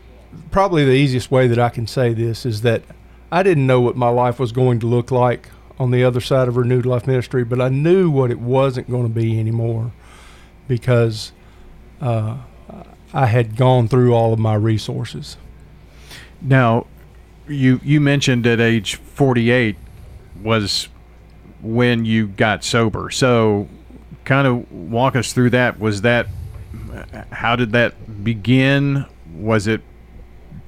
probably 0.51 0.85
the 0.85 0.91
easiest 0.91 1.31
way 1.31 1.47
that 1.47 1.59
I 1.59 1.69
can 1.69 1.87
say 1.87 2.13
this 2.13 2.45
is 2.45 2.61
that 2.61 2.83
I 3.31 3.43
didn't 3.43 3.65
know 3.65 3.79
what 3.81 3.95
my 3.95 4.09
life 4.09 4.39
was 4.39 4.51
going 4.51 4.79
to 4.81 4.87
look 4.87 5.11
like 5.11 5.49
on 5.79 5.91
the 5.91 6.03
other 6.03 6.21
side 6.21 6.47
of 6.47 6.57
renewed 6.57 6.85
life 6.85 7.07
ministry, 7.07 7.43
but 7.43 7.59
I 7.59 7.69
knew 7.69 8.09
what 8.09 8.29
it 8.29 8.39
wasn't 8.39 8.89
going 8.89 9.03
to 9.03 9.09
be 9.09 9.39
anymore 9.39 9.91
because 10.67 11.31
uh, 12.01 12.37
I 13.13 13.25
had 13.25 13.55
gone 13.55 13.87
through 13.87 14.13
all 14.13 14.33
of 14.33 14.39
my 14.39 14.53
resources. 14.53 15.37
Now, 16.41 16.87
you 17.51 17.79
you 17.83 18.01
mentioned 18.01 18.47
at 18.47 18.59
age 18.59 18.95
48 18.95 19.75
was 20.41 20.89
when 21.61 22.05
you 22.05 22.27
got 22.27 22.63
sober. 22.63 23.09
So, 23.11 23.67
kind 24.25 24.47
of 24.47 24.71
walk 24.71 25.15
us 25.15 25.33
through 25.33 25.51
that. 25.51 25.79
Was 25.79 26.01
that 26.01 26.27
how 27.31 27.55
did 27.55 27.71
that 27.73 28.23
begin? 28.23 29.05
Was 29.33 29.67
it 29.67 29.81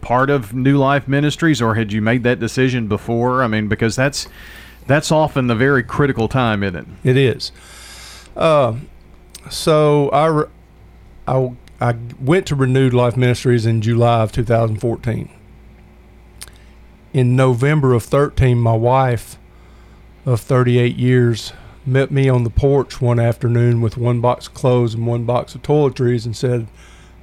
part 0.02 0.30
of 0.30 0.54
New 0.54 0.78
Life 0.78 1.08
Ministries, 1.08 1.62
or 1.62 1.75
had 1.75 1.92
you 1.92 2.02
made 2.02 2.24
that 2.24 2.40
decision 2.40 2.88
before? 2.88 3.44
I 3.44 3.48
mean, 3.48 3.68
because 3.68 3.96
that's 3.96 4.28
that's 4.88 5.12
often 5.12 5.48
the 5.48 5.56
very 5.56 5.84
critical 5.84 6.28
time, 6.28 6.63
isn't 6.63 6.75
it? 6.75 6.86
It 7.04 7.18
is. 7.18 7.52
Uh, 8.36 8.75
so 9.50 10.10
I, 10.12 10.46
I, 11.28 11.52
I 11.80 11.96
went 12.20 12.48
to 12.48 12.56
Renewed 12.56 12.94
Life 12.94 13.16
Ministries 13.16 13.66
in 13.66 13.82
July 13.82 14.22
of 14.22 14.32
2014. 14.32 15.30
In 17.13 17.36
November 17.36 17.93
of 17.93 18.03
13, 18.03 18.58
my 18.58 18.73
wife 18.76 19.38
of 20.26 20.41
38 20.41 20.95
years 20.95 21.54
met 21.86 22.10
me 22.12 22.28
on 22.30 22.43
the 22.43 22.49
porch 22.49 23.02
one 23.02 23.19
afternoon 23.19 23.82
with 23.82 23.97
one 23.97 24.19
box 24.21 24.47
of 24.47 24.54
clothes 24.54 24.93
and 24.95 25.06
one 25.06 25.26
box 25.26 25.54
of 25.54 25.62
toiletries 25.62 26.26
and 26.26 26.36
said, 26.36 26.67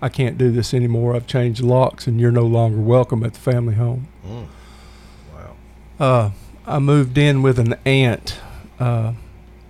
I 0.02 0.08
can't 0.08 0.38
do 0.38 0.50
this 0.52 0.72
anymore. 0.72 1.16
I've 1.16 1.26
changed 1.26 1.62
locks 1.62 2.06
and 2.06 2.20
you're 2.20 2.30
no 2.30 2.46
longer 2.46 2.80
welcome 2.80 3.24
at 3.24 3.34
the 3.34 3.40
family 3.40 3.74
home. 3.74 4.06
Wow. 4.24 5.56
Uh, 5.98 6.30
I 6.66 6.78
moved 6.78 7.18
in 7.18 7.42
with 7.42 7.58
an 7.58 7.74
aunt, 7.84 8.38
uh, 8.78 9.14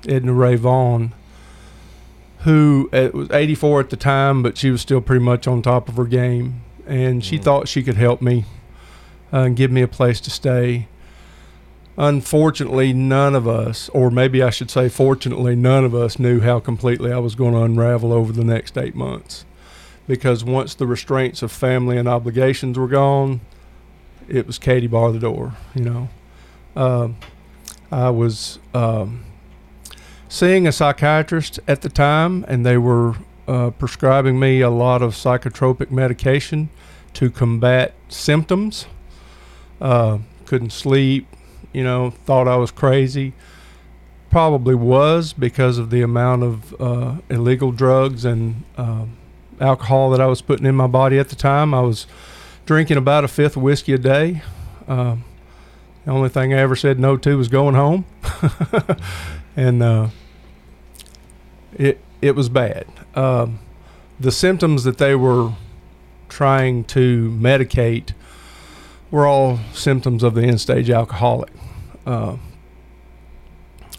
Edna 0.06 0.33
Ray 0.35 0.56
Vaughn, 0.56 1.14
who 2.40 2.90
uh, 2.92 3.09
was 3.14 3.30
84 3.30 3.80
at 3.80 3.90
the 3.90 3.96
time, 3.96 4.42
but 4.42 4.59
she 4.59 4.70
was 4.70 4.80
still 4.83 5.00
pretty 5.00 5.24
much 5.24 5.46
on 5.46 5.62
top 5.62 5.88
of 5.88 5.96
her 5.96 6.04
game. 6.04 6.62
And 6.87 7.24
she 7.24 7.38
Mm. 7.38 7.42
thought 7.44 7.68
she 7.68 7.83
could 7.83 7.96
help 7.96 8.20
me 8.20 8.44
uh, 9.33 9.38
and 9.38 9.57
give 9.57 9.71
me 9.71 9.83
a 9.83 9.88
place 9.88 10.21
to 10.23 10.31
stay. 10.31 10.88
Unfortunately, 11.97 12.93
none 12.93 13.35
of 13.35 13.47
us, 13.47 13.88
or 13.90 14.11
maybe 14.11 14.43
I 14.43 14.51
should 14.51 14.71
say, 14.71 14.88
fortunately, 14.88 15.55
none 15.55 15.85
of 15.85 15.95
us 15.95 16.19
knew 16.19 16.40
how 16.40 16.61
completely 16.61 17.12
I 17.12 17.19
was 17.19 17.35
going 17.35 17.53
to 17.53 17.62
unravel 17.62 18.12
over 18.12 18.33
the 18.33 18.45
next 18.45 18.79
eight 18.79 18.95
months. 18.95 19.45
Because 20.07 20.43
once 20.43 20.75
the 20.75 20.87
restraints 20.87 21.43
of 21.43 21.53
family 21.53 21.99
and 21.99 22.09
obligations 22.09 22.79
were 22.79 22.88
gone, 22.88 23.40
it 24.29 24.47
was 24.47 24.59
Katie 24.59 24.87
bar 24.87 25.12
the 25.12 25.19
door, 25.19 25.55
you 25.75 25.85
know. 25.85 26.09
Um, 26.75 27.16
I 27.93 28.11
was 28.11 28.61
um, 28.73 29.25
seeing 30.29 30.66
a 30.66 30.73
psychiatrist 30.73 31.59
at 31.66 31.83
the 31.83 31.88
time, 31.88 32.45
and 32.49 32.64
they 32.64 32.79
were 32.79 33.16
uh, 33.49 33.71
prescribing 33.71 34.38
me 34.38 34.61
a 34.61 34.71
lot 34.71 35.03
of 35.03 35.14
psychotropic 35.14 35.90
medication 35.90 36.71
to 37.14 37.31
combat 37.31 37.95
symptoms. 38.09 38.87
Uh, 39.81 40.19
couldn't 40.47 40.73
sleep, 40.73 41.27
you 41.73 41.83
know, 41.83 42.11
thought 42.11 42.49
I 42.49 42.57
was 42.57 42.71
crazy. 42.71 43.33
Probably 44.31 44.75
was 44.75 45.33
because 45.33 45.79
of 45.79 45.90
the 45.90 46.03
amount 46.03 46.43
of 46.43 46.81
uh, 46.81 47.14
illegal 47.29 47.73
drugs 47.73 48.25
and 48.25 48.64
um 48.77 49.16
alcohol 49.61 50.11
that 50.11 50.21
I 50.21 50.27
was 50.27 50.40
putting 50.40 50.66
in 50.66 50.75
my 50.75 50.87
body 50.87 51.19
at 51.19 51.29
the 51.29 51.37
time. 51.37 51.75
I 51.75 51.81
was 51.81 52.07
drinking 52.66 52.97
about 52.97 53.25
a 53.25 53.29
fifth 53.29 53.57
of 53.57 53.62
whiskey 53.62 53.93
a 53.93 53.99
day. 53.99 54.43
Um, 54.88 55.25
the 56.05 56.12
only 56.12 56.29
thing 56.31 56.55
I 56.55 56.59
ever 56.59 56.75
said 56.75 56.99
no 56.99 57.16
to 57.19 57.37
was 57.37 57.49
going 57.49 57.75
home, 57.75 58.07
and 59.57 59.83
uh, 59.83 60.09
it 61.77 62.01
it 62.23 62.35
was 62.35 62.49
bad. 62.49 62.87
Um, 63.14 63.61
the 64.19 64.33
symptoms 64.33 64.85
that 64.85 64.99
they 64.99 65.14
were 65.14 65.53
trying 66.29 66.85
to 66.85 67.31
medicate 67.31 68.12
were 69.11 69.27
all 69.27 69.59
symptoms 69.73 70.23
of 70.23 70.35
the 70.35 70.42
end 70.42 70.61
stage 70.61 70.90
alcoholic. 70.90 71.51
Uh, 72.07 72.37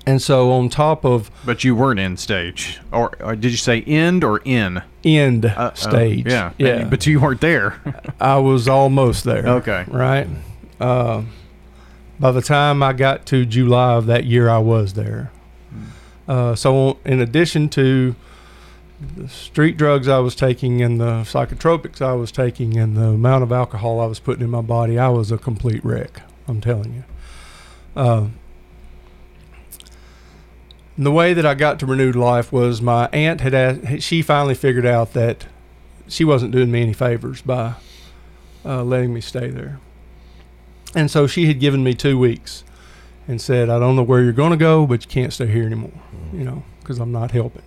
and 0.06 0.20
so, 0.22 0.52
on 0.52 0.70
top 0.70 1.06
of 1.06 1.30
But 1.46 1.64
you 1.64 1.76
weren't 1.76 2.00
in 2.00 2.18
stage, 2.18 2.80
or, 2.92 3.12
or 3.24 3.36
did 3.36 3.52
you 3.52 3.58
say 3.58 3.82
end 3.82 4.24
or 4.24 4.42
in 4.44 4.82
end 5.04 5.46
Uh, 5.46 5.50
uh, 5.50 5.74
stage, 5.76 6.26
yeah, 6.26 6.54
yeah, 6.58 6.86
But 6.86 7.06
you 7.06 7.20
weren't 7.20 7.42
there. 7.42 7.80
I 8.20 8.38
was 8.38 8.68
almost 8.68 9.24
there. 9.26 9.48
okay. 9.48 9.86
right? 9.88 10.28
Uh, 10.80 11.24
by 12.20 12.32
the 12.32 12.42
time 12.42 12.82
I 12.82 12.94
got 12.94 13.28
to 13.28 13.46
July 13.46 13.94
of 13.94 14.08
that 14.08 14.26
year, 14.26 14.50
I 14.50 14.58
was 14.58 14.94
there. 14.94 15.32
Uh, 16.28 16.56
so, 16.56 16.98
in 17.06 17.20
addition 17.20 17.70
to 17.70 18.16
the 19.02 19.28
street 19.28 19.78
drugs 19.78 20.08
I 20.08 20.20
was 20.20 20.36
taking 20.36 20.82
and 20.82 21.00
the 21.00 21.24
psychotropics 21.24 22.02
I 22.02 22.14
was 22.14 22.32
taking 22.32 22.78
and 22.78 22.96
the 22.96 23.10
amount 23.10 23.44
of 23.44 23.52
alcohol 23.52 24.00
I 24.00 24.06
was 24.06 24.20
putting 24.20 24.44
in 24.44 24.50
my 24.50 24.62
body, 24.62 25.00
I 25.00 25.10
was 25.10 25.32
a 25.32 25.38
complete 25.38 25.84
wreck. 25.84 26.22
I'm 26.48 26.62
telling 26.62 26.94
you. 26.94 27.04
Uh, 27.96 28.28
the 30.98 31.12
way 31.12 31.34
that 31.34 31.46
I 31.46 31.56
got 31.56 31.80
to 31.80 31.86
renewed 31.86 32.16
life 32.16 32.52
was 32.52 32.82
my 32.82 33.08
aunt 33.12 33.42
had 33.42 33.54
asked, 33.54 34.04
she 34.04 34.22
finally 34.22 34.56
figured 34.56 34.86
out 34.86 35.14
that 35.14 35.48
she 36.08 36.24
wasn't 36.24 36.52
doing 36.52 36.72
me 36.72 36.82
any 36.82 36.94
favors 36.94 37.42
by 37.42 37.76
uh, 38.64 38.84
letting 38.84 39.14
me 39.14 39.22
stay 39.22 39.50
there. 39.50 39.80
And 40.94 41.10
so 41.10 41.26
she 41.26 41.48
had 41.48 41.60
given 41.60 41.84
me 41.84 41.94
two 41.94 42.20
weeks 42.20 42.64
and 43.28 43.42
said, 43.42 43.70
I 43.70 43.80
don't 43.80 43.96
know 43.96 44.04
where 44.04 44.22
you're 44.22 44.34
going 44.34 44.52
to 44.52 44.58
go, 44.58 44.86
but 44.86 45.06
you 45.06 45.10
can't 45.10 45.32
stay 45.32 45.48
here 45.48 45.66
anymore, 45.66 46.02
you 46.34 46.44
know, 46.44 46.64
because 46.80 47.00
I'm 47.00 47.12
not 47.12 47.32
helping. 47.32 47.64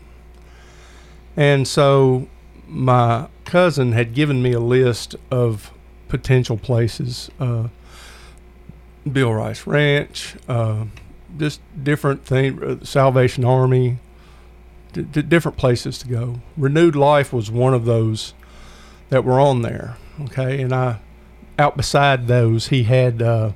And 1.36 1.66
so 1.66 2.28
my 2.66 3.28
cousin 3.44 3.92
had 3.92 4.14
given 4.14 4.42
me 4.42 4.52
a 4.52 4.60
list 4.60 5.16
of 5.30 5.72
potential 6.08 6.56
places 6.56 7.30
uh, 7.40 7.68
Bill 9.10 9.32
Rice 9.32 9.66
Ranch, 9.66 10.36
uh, 10.48 10.84
just 11.36 11.60
different 11.82 12.24
things, 12.24 12.62
uh, 12.62 12.84
Salvation 12.84 13.44
Army, 13.44 13.98
d- 14.92 15.02
d- 15.02 15.22
different 15.22 15.58
places 15.58 15.98
to 15.98 16.08
go. 16.08 16.40
Renewed 16.56 16.96
Life 16.96 17.32
was 17.32 17.50
one 17.50 17.74
of 17.74 17.84
those 17.84 18.32
that 19.10 19.24
were 19.24 19.40
on 19.40 19.62
there. 19.62 19.96
Okay, 20.22 20.62
and 20.62 20.72
I 20.72 21.00
out 21.58 21.76
beside 21.76 22.26
those 22.26 22.68
he 22.68 22.84
had 22.84 23.20
uh, 23.20 23.52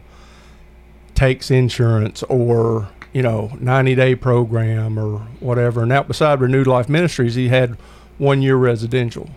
takes 1.14 1.50
insurance 1.50 2.22
or 2.24 2.90
you 3.12 3.22
know, 3.22 3.52
90 3.60 3.94
day 3.94 4.14
program 4.14 4.98
or 4.98 5.18
whatever. 5.40 5.82
And 5.82 5.92
out 5.92 6.08
beside 6.08 6.40
Renewed 6.40 6.66
Life 6.66 6.88
Ministries, 6.88 7.34
he 7.34 7.48
had 7.48 7.76
one 8.18 8.42
year 8.42 8.56
residential. 8.56 9.30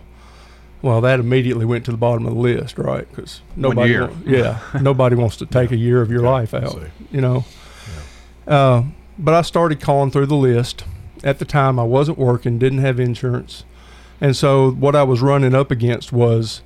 Well, 0.82 1.00
that 1.02 1.20
immediately 1.20 1.64
went 1.64 1.84
to 1.84 1.92
the 1.92 1.96
bottom 1.96 2.26
of 2.26 2.34
the 2.34 2.40
list, 2.40 2.76
right? 2.76 3.08
Because 3.08 3.40
nobody, 3.54 3.90
year. 3.90 4.06
wa- 4.08 4.14
yeah, 4.26 4.58
nobody 4.80 5.14
wants 5.14 5.36
to 5.36 5.46
take 5.46 5.70
a 5.70 5.76
year 5.76 6.02
of 6.02 6.10
your 6.10 6.22
life 6.22 6.52
out, 6.52 6.76
you 7.12 7.20
know. 7.20 7.44
Uh, 8.46 8.84
but 9.16 9.32
I 9.32 9.42
started 9.42 9.80
calling 9.80 10.10
through 10.10 10.26
the 10.26 10.34
list. 10.34 10.84
At 11.22 11.38
the 11.38 11.44
time, 11.44 11.78
I 11.78 11.84
wasn't 11.84 12.18
working, 12.18 12.58
didn't 12.58 12.80
have 12.80 12.98
insurance, 12.98 13.62
and 14.20 14.34
so 14.36 14.72
what 14.72 14.96
I 14.96 15.04
was 15.04 15.20
running 15.22 15.54
up 15.54 15.70
against 15.70 16.12
was, 16.12 16.62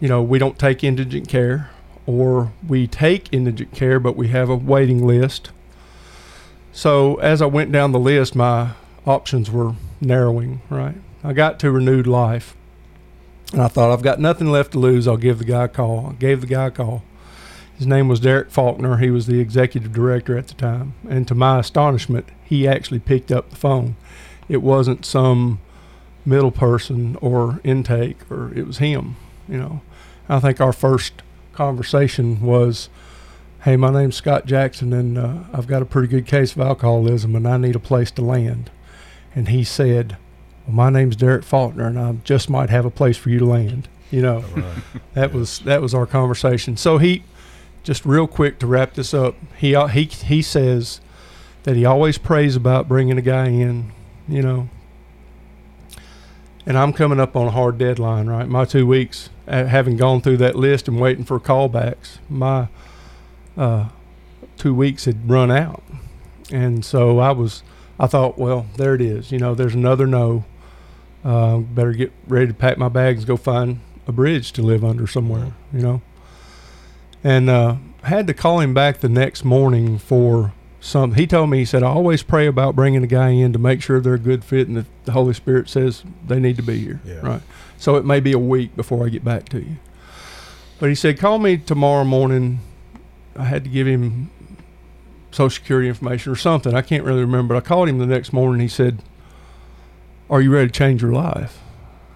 you 0.00 0.08
know, 0.08 0.22
we 0.22 0.38
don't 0.38 0.58
take 0.58 0.84
indigent 0.84 1.26
care, 1.26 1.70
or 2.06 2.52
we 2.66 2.86
take 2.86 3.28
indigent 3.32 3.72
care, 3.72 4.00
but 4.00 4.16
we 4.16 4.28
have 4.28 4.48
a 4.48 4.56
waiting 4.56 5.06
list. 5.06 5.50
So 6.72 7.16
as 7.16 7.42
I 7.42 7.46
went 7.46 7.72
down 7.72 7.92
the 7.92 7.98
list, 7.98 8.34
my 8.34 8.72
options 9.06 9.50
were 9.50 9.74
narrowing. 10.00 10.62
Right, 10.70 10.96
I 11.22 11.32
got 11.32 11.58
to 11.60 11.70
renewed 11.70 12.06
life, 12.06 12.56
and 13.52 13.60
I 13.62 13.68
thought 13.68 13.92
I've 13.92 14.02
got 14.02 14.20
nothing 14.20 14.50
left 14.50 14.72
to 14.72 14.78
lose. 14.78 15.06
I'll 15.06 15.16
give 15.16 15.38
the 15.38 15.44
guy 15.44 15.64
a 15.64 15.68
call. 15.68 16.08
I 16.10 16.12
gave 16.14 16.40
the 16.40 16.46
guy 16.46 16.66
a 16.66 16.70
call. 16.70 17.02
His 17.76 17.86
name 17.86 18.08
was 18.08 18.20
Derek 18.20 18.50
Faulkner. 18.50 18.98
He 18.98 19.10
was 19.10 19.26
the 19.26 19.40
executive 19.40 19.90
director 19.90 20.36
at 20.36 20.48
the 20.48 20.54
time. 20.54 20.92
And 21.08 21.26
to 21.28 21.34
my 21.34 21.60
astonishment, 21.60 22.26
he 22.44 22.68
actually 22.68 22.98
picked 22.98 23.32
up 23.32 23.48
the 23.48 23.56
phone. 23.56 23.96
It 24.50 24.58
wasn't 24.58 25.06
some 25.06 25.60
middle 26.26 26.50
person 26.50 27.16
or 27.22 27.58
intake, 27.64 28.30
or 28.30 28.52
it 28.54 28.66
was 28.66 28.78
him. 28.78 29.16
You 29.48 29.58
know, 29.58 29.80
I 30.28 30.40
think 30.40 30.60
our 30.60 30.74
first 30.74 31.22
conversation 31.52 32.40
was, 32.40 32.88
"Hey, 33.62 33.76
my 33.76 33.90
name's 33.90 34.16
Scott 34.16 34.46
Jackson, 34.46 34.92
and 34.92 35.18
uh, 35.18 35.34
I've 35.52 35.66
got 35.66 35.82
a 35.82 35.86
pretty 35.86 36.08
good 36.08 36.26
case 36.26 36.52
of 36.52 36.60
alcoholism, 36.60 37.36
and 37.36 37.46
I 37.46 37.56
need 37.56 37.76
a 37.76 37.80
place 37.80 38.10
to 38.12 38.22
land." 38.22 38.70
And 39.34 39.48
he 39.48 39.64
said, 39.64 40.16
"Well, 40.66 40.74
my 40.74 40.90
name's 40.90 41.16
Derek 41.16 41.44
Faulkner, 41.44 41.86
and 41.86 41.98
I 41.98 42.12
just 42.24 42.50
might 42.50 42.70
have 42.70 42.84
a 42.84 42.90
place 42.90 43.16
for 43.16 43.30
you 43.30 43.38
to 43.38 43.46
land." 43.46 43.88
You 44.10 44.22
know, 44.22 44.44
that 45.14 45.32
was 45.32 45.60
that 45.60 45.80
was 45.80 45.94
our 45.94 46.06
conversation. 46.06 46.76
So 46.76 46.98
he, 46.98 47.24
just 47.82 48.04
real 48.04 48.26
quick 48.26 48.58
to 48.60 48.66
wrap 48.66 48.94
this 48.94 49.14
up, 49.14 49.36
he 49.56 49.74
he 49.90 50.04
he 50.04 50.42
says 50.42 51.00
that 51.62 51.76
he 51.76 51.84
always 51.84 52.18
prays 52.18 52.56
about 52.56 52.88
bringing 52.88 53.18
a 53.18 53.22
guy 53.22 53.46
in, 53.46 53.92
you 54.28 54.42
know. 54.42 54.68
And 56.66 56.76
I'm 56.76 56.92
coming 56.92 57.18
up 57.18 57.36
on 57.36 57.46
a 57.46 57.50
hard 57.50 57.78
deadline, 57.78 58.26
right? 58.26 58.46
My 58.46 58.64
two 58.64 58.86
weeks, 58.86 59.30
uh, 59.48 59.64
having 59.64 59.96
gone 59.96 60.20
through 60.20 60.36
that 60.38 60.56
list 60.56 60.88
and 60.88 61.00
waiting 61.00 61.24
for 61.24 61.40
callbacks, 61.40 62.18
my 62.28 62.68
uh, 63.56 63.88
two 64.58 64.74
weeks 64.74 65.06
had 65.06 65.28
run 65.28 65.50
out, 65.50 65.82
and 66.52 66.84
so 66.84 67.18
I 67.18 67.30
was, 67.30 67.62
I 67.98 68.06
thought, 68.06 68.38
well, 68.38 68.66
there 68.76 68.94
it 68.94 69.00
is. 69.00 69.32
You 69.32 69.38
know, 69.38 69.54
there's 69.54 69.74
another 69.74 70.06
no. 70.06 70.44
Uh, 71.22 71.58
better 71.58 71.92
get 71.92 72.12
ready 72.26 72.46
to 72.46 72.54
pack 72.54 72.78
my 72.78 72.88
bags, 72.88 73.26
go 73.26 73.36
find 73.36 73.80
a 74.06 74.12
bridge 74.12 74.52
to 74.52 74.62
live 74.62 74.82
under 74.82 75.06
somewhere. 75.06 75.52
You 75.72 75.80
know 75.80 76.02
and 77.22 77.50
uh, 77.50 77.76
had 78.02 78.26
to 78.26 78.34
call 78.34 78.60
him 78.60 78.74
back 78.74 79.00
the 79.00 79.08
next 79.08 79.44
morning 79.44 79.98
for 79.98 80.52
some. 80.80 81.14
He 81.14 81.26
told 81.26 81.50
me 81.50 81.58
he 81.58 81.64
said 81.64 81.82
I 81.82 81.88
always 81.88 82.22
pray 82.22 82.46
about 82.46 82.74
bringing 82.74 83.04
a 83.04 83.06
guy 83.06 83.30
in 83.30 83.52
to 83.52 83.58
make 83.58 83.82
sure 83.82 84.00
they're 84.00 84.14
a 84.14 84.18
good 84.18 84.44
fit 84.44 84.68
and 84.68 84.76
that 84.76 84.86
the 85.04 85.12
Holy 85.12 85.34
Spirit 85.34 85.68
says 85.68 86.02
they 86.26 86.40
need 86.40 86.56
to 86.56 86.62
be 86.62 86.78
here. 86.78 87.00
Yeah. 87.04 87.20
Right. 87.20 87.42
So 87.78 87.96
it 87.96 88.04
may 88.04 88.20
be 88.20 88.32
a 88.32 88.38
week 88.38 88.76
before 88.76 89.06
I 89.06 89.08
get 89.08 89.24
back 89.24 89.48
to 89.50 89.60
you. 89.60 89.76
But 90.78 90.88
he 90.88 90.94
said 90.94 91.18
call 91.18 91.38
me 91.38 91.58
tomorrow 91.58 92.04
morning. 92.04 92.60
I 93.36 93.44
had 93.44 93.64
to 93.64 93.70
give 93.70 93.86
him 93.86 94.30
social 95.30 95.50
security 95.50 95.88
information 95.88 96.32
or 96.32 96.36
something. 96.36 96.74
I 96.74 96.82
can't 96.82 97.04
really 97.04 97.20
remember. 97.20 97.54
But 97.54 97.64
I 97.64 97.66
called 97.66 97.88
him 97.88 97.98
the 97.98 98.06
next 98.06 98.32
morning. 98.32 98.60
He 98.60 98.68
said, 98.68 99.02
"Are 100.28 100.40
you 100.40 100.52
ready 100.52 100.66
to 100.68 100.72
change 100.72 101.02
your 101.02 101.12
life?" 101.12 101.60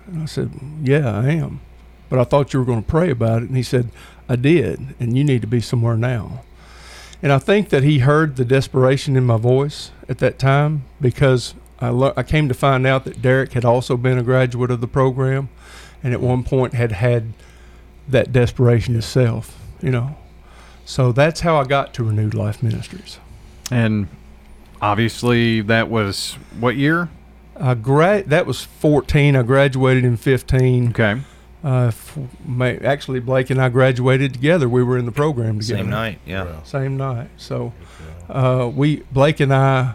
And 0.07 0.23
I 0.23 0.27
said, 0.27 0.51
"Yeah, 0.83 1.19
I 1.19 1.29
am." 1.31 1.61
But 2.09 2.19
I 2.19 2.25
thought 2.25 2.53
you 2.53 2.61
were 2.61 2.67
going 2.67 2.83
to 2.83 2.89
pray 2.89 3.11
about 3.11 3.43
it. 3.43 3.49
And 3.49 3.57
he 3.57 3.63
said, 3.63 3.91
I 4.29 4.37
did, 4.37 4.95
and 5.01 5.17
you 5.17 5.25
need 5.25 5.41
to 5.43 5.47
be 5.47 5.61
somewhere 5.61 5.97
now. 5.97 6.43
And 7.25 7.33
I 7.33 7.39
think 7.39 7.71
that 7.71 7.83
he 7.83 8.01
heard 8.01 8.37
the 8.37 8.45
desperation 8.45 9.17
in 9.17 9.25
my 9.25 9.39
voice 9.39 9.93
at 10.11 10.19
that 10.19 10.39
time 10.39 10.85
because 11.01 11.55
I, 11.81 11.89
lo- 11.89 12.13
I 12.19 12.23
came 12.23 12.49
to 12.49 12.55
find 12.55 12.87
out 12.87 13.05
that 13.07 13.23
Derek 13.23 13.55
had 13.55 13.65
also 13.65 13.97
been 13.97 14.19
a 14.19 14.23
graduate 14.23 14.71
of 14.71 14.83
the 14.83 14.87
program 14.87 15.49
and 16.03 16.13
at 16.13 16.21
one 16.21 16.45
point 16.45 16.75
had 16.75 16.93
had 16.93 17.33
that 18.07 18.31
desperation 18.31 18.93
himself, 18.93 19.59
you 19.81 19.91
know. 19.91 20.19
So 20.85 21.13
that's 21.13 21.41
how 21.41 21.57
I 21.57 21.65
got 21.65 21.95
to 21.95 22.05
Renewed 22.05 22.35
Life 22.35 22.63
Ministries. 22.63 23.19
And 23.71 24.09
obviously, 24.83 25.63
that 25.63 25.89
was 25.89 26.35
what 26.61 26.77
year? 26.77 27.09
I 27.59 27.73
gra- 27.73 28.25
that 28.25 28.45
was 28.45 28.65
14. 28.65 29.35
I 29.35 29.43
graduated 29.43 30.05
in 30.05 30.19
15. 30.19 30.91
Okay. 30.91 31.23
Uh, 31.65 31.87
f- 31.87 32.19
ma- 32.45 32.67
actually, 32.67 33.21
Blake 33.21 33.49
and 33.49 33.59
I 33.61 33.71
graduated 33.71 34.35
together. 34.35 34.69
We 34.69 34.83
were 34.83 34.99
in 34.99 35.07
the 35.07 35.13
program 35.13 35.61
together. 35.61 35.79
Same 35.81 35.91
night, 35.91 36.19
yeah. 36.27 36.63
Same 36.65 36.97
night. 36.99 37.31
So, 37.39 37.73
uh, 38.29 38.71
we 38.75 38.97
Blake 39.13 39.41
and 39.41 39.53
I. 39.55 39.95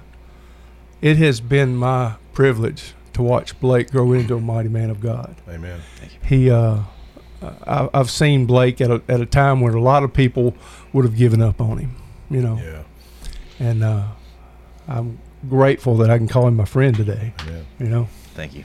It 1.02 1.18
has 1.18 1.40
been 1.40 1.76
my 1.76 2.16
privilege 2.34 2.94
to 3.14 3.22
watch 3.22 3.60
Blake 3.60 3.92
grow 3.92 4.14
into 4.14 4.36
a 4.36 4.42
mighty 4.42 4.68
man 4.70 4.90
of 4.90 5.00
God. 5.00 5.36
Amen. 5.48 5.80
Thank 5.98 6.14
you. 6.14 6.20
He, 6.28 6.50
uh, 6.50 6.80
I, 7.66 7.88
I've 7.94 8.10
seen 8.10 8.46
Blake 8.48 8.82
at 8.82 8.90
a, 8.92 9.02
at 9.08 9.22
a 9.22 9.26
time 9.26 9.62
when 9.62 9.74
a 9.76 9.80
lot 9.80 10.04
of 10.04 10.12
people 10.14 10.56
would 10.92 11.06
have 11.06 11.16
given 11.16 11.42
up 11.42 11.62
on 11.62 11.78
him. 11.78 11.96
You 12.32 12.42
know, 12.42 12.58
Yeah. 12.62 12.84
and 13.60 13.84
uh, 13.84 14.04
I'm 14.88 15.20
grateful 15.48 15.96
that 15.98 16.10
I 16.10 16.18
can 16.18 16.28
call 16.28 16.48
him 16.48 16.56
my 16.58 16.66
friend 16.66 16.96
today. 16.96 17.34
Amen. 17.42 17.66
You 17.80 17.86
know. 17.88 18.08
Thank 18.34 18.56
you. 18.56 18.64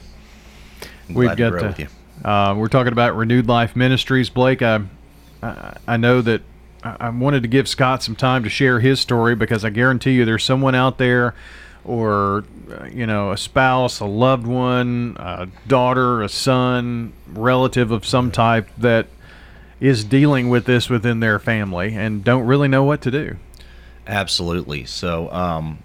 I'm 1.07 1.15
We've 1.15 1.27
glad 1.27 1.37
got 1.37 1.49
to 1.51 1.85
Uh, 2.25 2.55
we're 2.57 2.67
talking 2.67 2.91
about 2.91 3.15
Renewed 3.15 3.45
Life 3.45 3.75
Ministries. 3.75 4.31
Blake, 4.31 4.63
I, 4.63 4.81
I, 5.43 5.77
I 5.87 5.97
know 5.97 6.23
that 6.23 6.41
I 6.83 6.97
I 6.99 7.09
wanted 7.09 7.43
to 7.43 7.47
give 7.47 7.67
Scott 7.67 8.01
some 8.01 8.15
time 8.15 8.43
to 8.43 8.49
share 8.49 8.79
his 8.79 8.99
story 8.99 9.35
because 9.35 9.63
I 9.63 9.69
guarantee 9.69 10.13
you 10.13 10.25
there's 10.25 10.43
someone 10.43 10.73
out 10.73 10.97
there, 10.97 11.35
or 11.83 12.43
uh, 12.71 12.85
you 12.85 13.05
know, 13.05 13.31
a 13.31 13.37
spouse, 13.37 13.99
a 13.99 14.05
loved 14.05 14.47
one, 14.47 15.17
a 15.19 15.47
daughter, 15.67 16.23
a 16.23 16.29
son, 16.29 17.13
relative 17.27 17.91
of 17.91 18.07
some 18.07 18.31
type 18.31 18.69
that 18.75 19.05
is 19.79 20.03
dealing 20.03 20.49
with 20.49 20.65
this 20.65 20.89
within 20.89 21.19
their 21.19 21.37
family 21.37 21.93
and 21.93 22.23
don't 22.23 22.47
really 22.47 22.67
know 22.67 22.83
what 22.83 23.01
to 23.01 23.11
do. 23.11 23.37
Absolutely. 24.07 24.85
So, 24.85 25.31
um, 25.31 25.77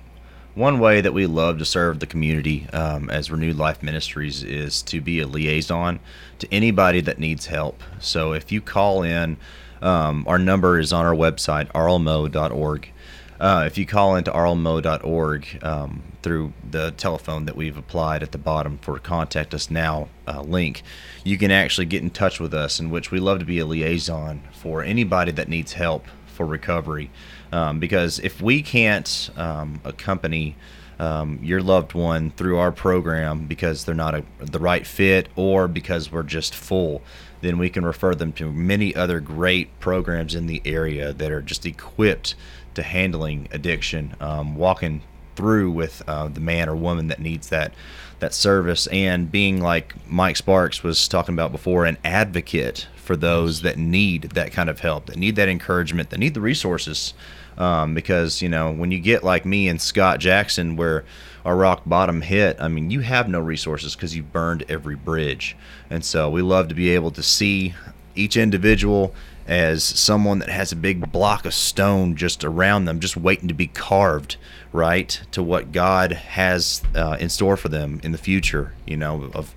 one 0.54 0.78
way 0.78 1.00
that 1.00 1.12
we 1.12 1.26
love 1.26 1.58
to 1.58 1.64
serve 1.64 2.00
the 2.00 2.06
community 2.06 2.68
um, 2.72 3.08
as 3.10 3.30
Renewed 3.30 3.56
Life 3.56 3.82
Ministries 3.82 4.42
is 4.42 4.82
to 4.82 5.00
be 5.00 5.20
a 5.20 5.26
liaison 5.26 6.00
to 6.38 6.52
anybody 6.52 7.00
that 7.00 7.18
needs 7.18 7.46
help. 7.46 7.82
So, 7.98 8.32
if 8.32 8.50
you 8.50 8.60
call 8.60 9.02
in, 9.02 9.36
um, 9.80 10.24
our 10.26 10.38
number 10.38 10.78
is 10.78 10.92
on 10.92 11.06
our 11.06 11.14
website, 11.14 11.70
rlmo.org. 11.72 12.90
Uh, 13.38 13.64
if 13.66 13.78
you 13.78 13.86
call 13.86 14.16
into 14.16 14.30
rlmo.org 14.30 15.64
um, 15.64 16.02
through 16.22 16.52
the 16.70 16.90
telephone 16.90 17.46
that 17.46 17.56
we've 17.56 17.78
applied 17.78 18.22
at 18.22 18.32
the 18.32 18.38
bottom 18.38 18.76
for 18.78 18.98
contact 18.98 19.54
us 19.54 19.70
now 19.70 20.08
uh, 20.28 20.42
link, 20.42 20.82
you 21.24 21.38
can 21.38 21.50
actually 21.50 21.86
get 21.86 22.02
in 22.02 22.10
touch 22.10 22.38
with 22.38 22.52
us, 22.52 22.78
in 22.78 22.90
which 22.90 23.10
we 23.10 23.18
love 23.18 23.38
to 23.38 23.46
be 23.46 23.58
a 23.58 23.64
liaison 23.64 24.42
for 24.52 24.82
anybody 24.82 25.32
that 25.32 25.48
needs 25.48 25.72
help 25.72 26.04
for 26.26 26.44
recovery. 26.44 27.10
Um, 27.52 27.80
because 27.80 28.18
if 28.20 28.40
we 28.40 28.62
can't 28.62 29.30
um, 29.36 29.80
accompany 29.84 30.56
um, 31.00 31.38
your 31.42 31.62
loved 31.62 31.94
one 31.94 32.30
through 32.32 32.58
our 32.58 32.70
program 32.70 33.46
because 33.46 33.84
they're 33.84 33.94
not 33.94 34.14
a, 34.14 34.24
the 34.38 34.58
right 34.58 34.86
fit 34.86 35.28
or 35.34 35.66
because 35.66 36.12
we're 36.12 36.22
just 36.22 36.54
full, 36.54 37.02
then 37.40 37.56
we 37.56 37.70
can 37.70 37.84
refer 37.84 38.14
them 38.14 38.32
to 38.34 38.52
many 38.52 38.94
other 38.94 39.18
great 39.18 39.80
programs 39.80 40.34
in 40.34 40.46
the 40.46 40.60
area 40.66 41.12
that 41.14 41.32
are 41.32 41.40
just 41.40 41.64
equipped 41.64 42.34
to 42.74 42.82
handling 42.82 43.48
addiction, 43.50 44.14
um, 44.20 44.56
walking 44.56 45.02
through 45.36 45.70
with 45.70 46.02
uh, 46.06 46.28
the 46.28 46.40
man 46.40 46.68
or 46.68 46.76
woman 46.76 47.08
that 47.08 47.18
needs 47.18 47.48
that 47.48 47.72
that 48.18 48.34
service, 48.34 48.86
and 48.88 49.32
being 49.32 49.62
like 49.62 49.94
Mike 50.06 50.36
Sparks 50.36 50.82
was 50.82 51.08
talking 51.08 51.34
about 51.34 51.50
before, 51.50 51.86
an 51.86 51.96
advocate 52.04 52.86
for 53.10 53.16
those 53.16 53.62
that 53.62 53.76
need 53.76 54.22
that 54.22 54.52
kind 54.52 54.70
of 54.70 54.78
help, 54.78 55.06
that 55.06 55.16
need 55.16 55.34
that 55.34 55.48
encouragement, 55.48 56.10
that 56.10 56.20
need 56.20 56.32
the 56.32 56.40
resources. 56.40 57.12
Um, 57.58 57.92
because 57.92 58.40
you 58.40 58.48
know 58.48 58.70
when 58.70 58.92
you 58.92 59.00
get 59.00 59.24
like 59.24 59.44
me 59.44 59.66
and 59.66 59.82
Scott 59.82 60.20
Jackson, 60.20 60.76
where 60.76 61.04
our 61.44 61.56
rock 61.56 61.82
bottom 61.84 62.22
hit, 62.22 62.56
I 62.60 62.68
mean 62.68 62.88
you 62.92 63.00
have 63.00 63.28
no 63.28 63.40
resources 63.40 63.96
because 63.96 64.14
you 64.14 64.22
burned 64.22 64.64
every 64.68 64.94
bridge, 64.94 65.56
and 65.90 66.04
so 66.04 66.30
we 66.30 66.40
love 66.40 66.68
to 66.68 66.74
be 66.76 66.90
able 66.90 67.10
to 67.10 67.20
see 67.20 67.74
each 68.14 68.36
individual 68.36 69.12
as 69.44 69.82
someone 69.82 70.38
that 70.38 70.48
has 70.48 70.70
a 70.70 70.76
big 70.76 71.10
block 71.10 71.44
of 71.44 71.52
stone 71.52 72.14
just 72.14 72.44
around 72.44 72.84
them, 72.84 73.00
just 73.00 73.16
waiting 73.16 73.48
to 73.48 73.54
be 73.54 73.66
carved, 73.66 74.36
right, 74.72 75.20
to 75.32 75.42
what 75.42 75.72
God 75.72 76.12
has 76.12 76.80
uh, 76.94 77.16
in 77.18 77.28
store 77.28 77.56
for 77.56 77.70
them 77.70 78.00
in 78.04 78.12
the 78.12 78.18
future, 78.18 78.72
you 78.86 78.96
know, 78.96 79.28
of 79.34 79.52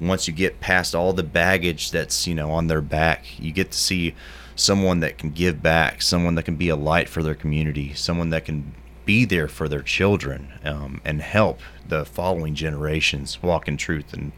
once 0.00 0.26
you 0.28 0.34
get 0.34 0.60
past 0.60 0.94
all 0.94 1.12
the 1.12 1.22
baggage 1.22 1.90
that's 1.90 2.26
you 2.26 2.34
know 2.34 2.50
on 2.50 2.66
their 2.66 2.80
back, 2.80 3.38
you 3.38 3.52
get 3.52 3.70
to 3.72 3.78
see 3.78 4.14
someone 4.56 5.00
that 5.00 5.18
can 5.18 5.30
give 5.30 5.62
back, 5.62 6.02
someone 6.02 6.34
that 6.36 6.44
can 6.44 6.56
be 6.56 6.68
a 6.68 6.76
light 6.76 7.08
for 7.08 7.22
their 7.22 7.34
community, 7.34 7.92
someone 7.94 8.30
that 8.30 8.44
can 8.44 8.74
be 9.04 9.24
there 9.24 9.48
for 9.48 9.68
their 9.68 9.82
children 9.82 10.52
um, 10.64 11.00
and 11.04 11.20
help 11.20 11.60
the 11.86 12.04
following 12.04 12.54
generations 12.54 13.42
walk 13.42 13.68
in 13.68 13.76
truth 13.76 14.12
and 14.12 14.32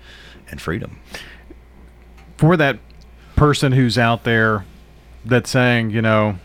and 0.51 0.61
freedom. 0.61 0.99
For 2.37 2.57
that 2.57 2.79
person 3.35 3.73
who's 3.73 3.99
out 3.99 4.25
there 4.25 4.64
that's 5.25 5.51
saying, 5.51 5.90
you 5.90 6.03
know, 6.03 6.38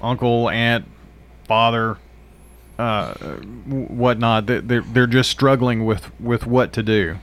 uncle, 0.00 0.48
aunt, 0.48 0.86
father, 1.44 1.98
uh, 2.78 3.14
whatnot, 3.14 4.46
they're 4.46 4.82
they're 4.82 5.06
just 5.06 5.30
struggling 5.30 5.84
with 5.84 6.10
with 6.20 6.46
what 6.46 6.72
to 6.74 6.82
do. 6.82 7.18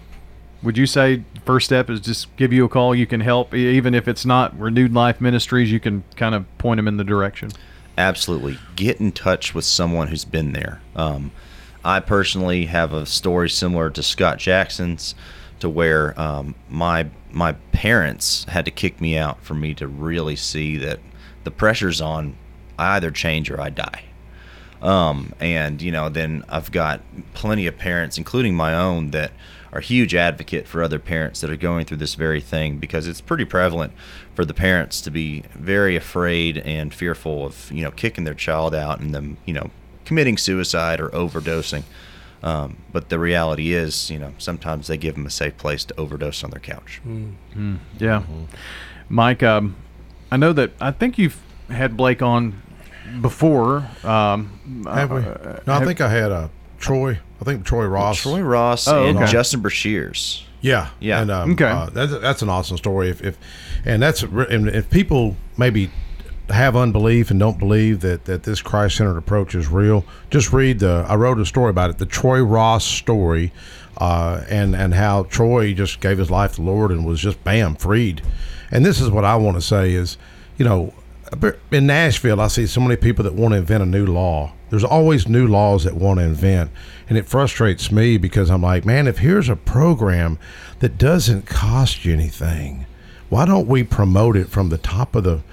Would 0.65 0.79
you 0.79 0.87
say 0.87 1.23
first 1.45 1.67
step 1.67 1.91
is 1.91 2.01
just 2.01 2.35
give 2.37 2.51
you 2.51 2.65
a 2.65 2.69
call? 2.69 2.95
You 2.95 3.05
can 3.05 3.21
help, 3.21 3.53
even 3.53 3.93
if 3.93 4.07
it's 4.07 4.25
not 4.25 4.59
Renewed 4.59 4.93
Life 4.93 5.21
Ministries. 5.21 5.71
You 5.71 5.79
can 5.79 6.03
kind 6.15 6.33
of 6.33 6.45
point 6.57 6.79
them 6.79 6.87
in 6.87 6.97
the 6.97 7.03
direction. 7.03 7.51
Absolutely, 7.99 8.57
get 8.75 8.99
in 8.99 9.11
touch 9.11 9.53
with 9.53 9.63
someone 9.63 10.07
who's 10.07 10.25
been 10.25 10.53
there. 10.53 10.81
Um, 10.95 11.31
I 11.83 11.99
personally 11.99 12.65
have 12.65 12.93
a 12.93 13.05
story 13.05 13.47
similar 13.47 13.91
to 13.91 14.01
Scott 14.01 14.39
Jackson's, 14.39 15.13
to 15.59 15.69
where 15.69 16.19
um, 16.19 16.55
my 16.67 17.07
my 17.31 17.53
parents 17.71 18.45
had 18.45 18.65
to 18.65 18.71
kick 18.71 18.99
me 18.99 19.15
out 19.15 19.43
for 19.43 19.53
me 19.53 19.75
to 19.75 19.87
really 19.87 20.35
see 20.35 20.77
that 20.77 20.99
the 21.43 21.51
pressure's 21.51 22.01
on. 22.01 22.35
I 22.77 22.95
either 22.95 23.11
change 23.11 23.51
or 23.51 23.61
I 23.61 23.69
die. 23.69 24.03
Um, 24.81 25.33
and 25.39 25.79
you 25.81 25.91
know, 25.91 26.09
then 26.09 26.43
I've 26.49 26.71
got 26.71 27.01
plenty 27.35 27.67
of 27.67 27.77
parents, 27.77 28.17
including 28.17 28.55
my 28.55 28.73
own, 28.73 29.11
that 29.11 29.31
are 29.75 29.81
huge 29.81 30.15
advocate 30.15 30.67
for 30.67 30.81
other 30.81 30.97
parents 30.97 31.41
that 31.41 31.49
are 31.49 31.57
going 31.57 31.85
through 31.85 31.97
this 31.97 32.15
very 32.15 32.39
thing 32.39 32.77
because 32.77 33.07
it's 33.07 33.19
pretty 33.19 33.43
prevalent 33.43 33.91
for 34.33 34.45
the 34.45 34.53
parents 34.53 35.01
to 35.01 35.11
be 35.11 35.43
very 35.53 35.97
afraid 35.97 36.57
and 36.59 36.93
fearful 36.93 37.45
of 37.45 37.69
you 37.71 37.83
know 37.83 37.91
kicking 37.91 38.23
their 38.23 38.33
child 38.33 38.73
out 38.73 39.01
and 39.01 39.13
them 39.13 39.37
you 39.45 39.53
know 39.53 39.69
committing 40.05 40.37
suicide 40.37 41.01
or 41.01 41.09
overdosing. 41.09 41.83
Um, 42.41 42.77
but 42.91 43.09
the 43.09 43.17
reality 43.17 43.73
is, 43.73 44.11
you 44.11 44.19
know, 44.19 44.33
sometimes 44.37 44.87
they 44.87 44.97
give 44.97 45.15
them 45.15 45.25
a 45.25 45.31
safe 45.31 45.57
place 45.57 45.83
to 45.85 45.99
overdose 45.99 46.43
on 46.43 46.51
their 46.51 46.59
couch. 46.59 47.01
Mm. 47.05 47.79
Yeah, 47.97 48.21
mm-hmm. 48.21 48.43
Mike, 49.09 49.41
um, 49.41 49.75
I 50.31 50.37
know 50.37 50.53
that 50.53 50.71
I 50.79 50.91
think 50.91 51.17
you've 51.17 51.41
had 51.69 51.97
Blake 51.97 52.21
on 52.21 52.61
before. 53.19 53.89
Um, 54.03 54.85
have 54.85 55.11
we? 55.11 55.21
Uh, 55.21 55.59
no, 55.65 55.73
I 55.73 55.85
think 55.85 56.01
I 56.01 56.09
had 56.09 56.31
a 56.31 56.35
uh, 56.35 56.47
Troy. 56.79 57.19
I 57.41 57.43
think 57.43 57.65
Troy 57.65 57.85
Ross. 57.85 58.21
Troy 58.21 58.41
Ross 58.41 58.87
oh, 58.87 59.05
and 59.05 59.17
okay. 59.17 59.31
Justin 59.31 59.61
Brashears. 59.61 60.43
Yeah, 60.61 60.89
yeah. 60.99 61.21
And, 61.21 61.31
um, 61.31 61.51
okay, 61.51 61.65
uh, 61.65 61.89
that's 61.91 62.11
that's 62.19 62.41
an 62.41 62.49
awesome 62.49 62.77
story. 62.77 63.09
If, 63.09 63.23
if 63.23 63.37
and 63.85 64.01
that's 64.01 64.23
and 64.23 64.67
if 64.67 64.89
people 64.89 65.35
maybe 65.57 65.91
have 66.49 66.75
unbelief 66.75 67.29
and 67.29 67.39
don't 67.39 67.59
believe 67.59 68.01
that 68.01 68.25
that 68.25 68.43
this 68.43 68.61
Christ 68.61 68.97
centered 68.97 69.17
approach 69.17 69.53
is 69.53 69.67
real, 69.67 70.05
just 70.31 70.51
read 70.51 70.79
the. 70.79 71.05
I 71.07 71.15
wrote 71.15 71.39
a 71.39 71.45
story 71.45 71.69
about 71.69 71.91
it, 71.91 71.97
the 71.99 72.05
Troy 72.05 72.41
Ross 72.41 72.83
story, 72.83 73.51
uh, 73.97 74.43
and 74.49 74.75
and 74.75 74.93
how 74.93 75.23
Troy 75.23 75.73
just 75.73 75.99
gave 75.99 76.17
his 76.17 76.31
life 76.31 76.55
to 76.55 76.57
the 76.57 76.63
Lord 76.63 76.91
and 76.91 77.05
was 77.05 77.19
just 77.19 77.43
bam 77.43 77.75
freed. 77.75 78.23
And 78.71 78.83
this 78.83 78.99
is 78.99 79.11
what 79.11 79.23
I 79.23 79.35
want 79.35 79.57
to 79.57 79.61
say 79.61 79.93
is, 79.93 80.17
you 80.57 80.65
know, 80.65 80.93
in 81.71 81.85
Nashville, 81.85 82.41
I 82.41 82.47
see 82.47 82.65
so 82.65 82.81
many 82.81 82.95
people 82.95 83.23
that 83.23 83.33
want 83.33 83.53
to 83.53 83.57
invent 83.57 83.83
a 83.83 83.85
new 83.85 84.05
law. 84.05 84.53
There's 84.75 84.83
always 84.83 85.25
new 85.25 85.47
laws 85.47 85.85
that 85.85 85.93
want 85.95 86.19
to 86.19 86.25
invent, 86.25 86.69
and 87.07 87.17
it 87.17 87.25
frustrates 87.25 87.93
me 87.93 88.17
because 88.17 88.51
I'm 88.51 88.61
like, 88.61 88.83
man, 88.83 89.07
if 89.07 89.19
here's 89.19 89.47
a 89.47 89.55
program 89.55 90.37
that 90.79 90.97
doesn't 90.97 91.45
cost 91.45 92.03
you 92.03 92.11
anything, 92.11 92.85
why 93.29 93.45
don't 93.45 93.69
we 93.69 93.85
promote 93.85 94.35
it 94.35 94.49
from 94.49 94.67
the 94.67 94.77
top 94.77 95.15
of 95.15 95.23
the 95.23 95.43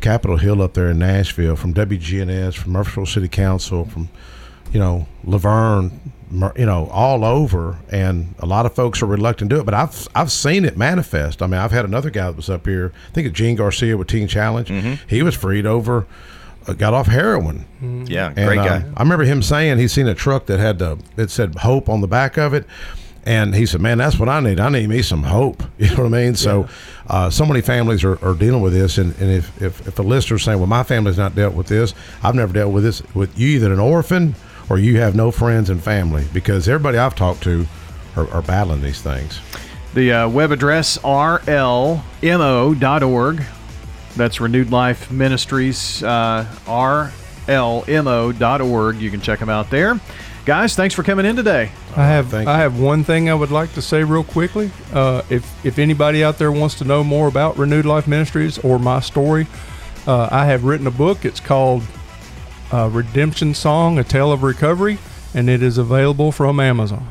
Capitol 0.00 0.36
Hill 0.36 0.62
up 0.62 0.74
there 0.74 0.90
in 0.90 1.00
Nashville, 1.00 1.56
from 1.56 1.74
WGNS, 1.74 2.54
from 2.54 2.70
Murfreesboro 2.70 3.04
City 3.06 3.26
Council, 3.26 3.84
from 3.84 4.10
you 4.72 4.78
know 4.78 5.08
La 5.24 5.38
Vergne, 5.38 5.90
you 6.56 6.66
know, 6.66 6.86
all 6.92 7.24
over, 7.24 7.78
and 7.90 8.32
a 8.38 8.46
lot 8.46 8.64
of 8.64 8.76
folks 8.76 9.02
are 9.02 9.06
reluctant 9.06 9.50
to 9.50 9.56
do 9.56 9.60
it. 9.60 9.64
But 9.64 9.74
I've 9.74 10.06
I've 10.14 10.30
seen 10.30 10.64
it 10.64 10.76
manifest. 10.76 11.42
I 11.42 11.48
mean, 11.48 11.60
I've 11.60 11.72
had 11.72 11.84
another 11.84 12.10
guy 12.10 12.26
that 12.26 12.36
was 12.36 12.48
up 12.48 12.64
here. 12.64 12.92
I 13.08 13.12
think 13.12 13.26
it's 13.26 13.36
Gene 13.36 13.56
Garcia 13.56 13.96
with 13.96 14.06
Teen 14.06 14.28
Challenge. 14.28 14.68
Mm-hmm. 14.68 15.08
He 15.08 15.24
was 15.24 15.34
freed 15.34 15.66
over, 15.66 16.06
got 16.74 16.94
off 16.94 17.06
heroin. 17.06 17.64
Mm-hmm. 17.80 18.04
Yeah, 18.06 18.32
great 18.32 18.58
and, 18.58 18.68
guy. 18.68 18.76
Uh, 18.76 18.92
I 18.96 19.02
remember 19.02 19.24
him 19.24 19.42
saying 19.42 19.78
he's 19.78 19.92
seen 19.92 20.08
a 20.08 20.14
truck 20.14 20.46
that 20.46 20.58
had 20.58 20.78
the 20.78 20.98
it 21.16 21.30
said 21.30 21.54
hope 21.56 21.88
on 21.88 22.00
the 22.00 22.08
back 22.08 22.36
of 22.36 22.54
it. 22.54 22.66
And 23.24 23.54
he 23.54 23.66
said, 23.66 23.80
"Man, 23.80 23.98
that's 23.98 24.18
what 24.18 24.28
I 24.28 24.40
need. 24.40 24.58
I 24.58 24.70
need 24.70 24.88
me 24.88 25.02
some 25.02 25.24
hope." 25.24 25.62
You 25.78 25.88
know 25.90 26.04
what 26.04 26.14
I 26.14 26.24
mean? 26.24 26.34
So, 26.34 26.68
uh, 27.08 27.30
so 27.30 27.44
many 27.44 27.60
families 27.60 28.02
are, 28.02 28.22
are 28.24 28.34
dealing 28.34 28.62
with 28.62 28.72
this, 28.72 28.98
and, 28.98 29.14
and 29.20 29.30
if, 29.30 29.62
if 29.62 29.86
if 29.86 29.98
a 29.98 30.02
listener's 30.02 30.44
saying, 30.44 30.58
"Well, 30.58 30.66
my 30.66 30.82
family's 30.82 31.18
not 31.18 31.34
dealt 31.34 31.54
with 31.54 31.66
this," 31.66 31.94
I've 32.22 32.34
never 32.34 32.52
dealt 32.52 32.72
with 32.72 32.84
this. 32.84 33.02
With 33.14 33.38
you, 33.38 33.48
either 33.56 33.72
an 33.72 33.80
orphan 33.80 34.34
or 34.70 34.78
you 34.78 34.98
have 35.00 35.14
no 35.14 35.30
friends 35.30 35.70
and 35.70 35.82
family 35.82 36.26
because 36.32 36.68
everybody 36.68 36.98
I've 36.98 37.14
talked 37.14 37.42
to 37.44 37.66
are, 38.16 38.28
are 38.30 38.42
battling 38.42 38.82
these 38.82 39.00
things. 39.00 39.40
The 39.94 40.12
uh, 40.12 40.28
web 40.28 40.52
address 40.52 40.98
rlmo.org. 40.98 41.96
That's 44.18 44.40
Renewed 44.40 44.70
Life 44.70 45.10
Ministries, 45.10 46.02
uh, 46.02 46.44
rlmo.org. 47.46 48.96
You 48.96 49.10
can 49.10 49.20
check 49.20 49.38
them 49.38 49.48
out 49.48 49.70
there. 49.70 49.98
Guys, 50.44 50.74
thanks 50.74 50.94
for 50.94 51.02
coming 51.02 51.24
in 51.24 51.36
today. 51.36 51.70
I 51.94 52.06
have 52.06 52.34
I 52.34 52.58
have 52.58 52.80
one 52.80 53.04
thing 53.04 53.30
I 53.30 53.34
would 53.34 53.50
like 53.50 53.72
to 53.74 53.82
say 53.82 54.02
real 54.02 54.24
quickly. 54.24 54.70
Uh, 54.92 55.22
if 55.30 55.64
if 55.64 55.78
anybody 55.78 56.24
out 56.24 56.38
there 56.38 56.50
wants 56.50 56.74
to 56.76 56.84
know 56.84 57.04
more 57.04 57.28
about 57.28 57.56
Renewed 57.58 57.86
Life 57.86 58.08
Ministries 58.08 58.58
or 58.58 58.78
my 58.78 59.00
story, 59.00 59.46
uh, 60.06 60.28
I 60.32 60.46
have 60.46 60.64
written 60.64 60.86
a 60.86 60.90
book. 60.90 61.24
It's 61.24 61.40
called 61.40 61.82
uh, 62.72 62.88
Redemption 62.92 63.54
Song, 63.54 63.98
A 63.98 64.04
Tale 64.04 64.32
of 64.32 64.42
Recovery, 64.42 64.98
and 65.34 65.48
it 65.48 65.62
is 65.62 65.78
available 65.78 66.32
from 66.32 66.60
Amazon. 66.60 67.06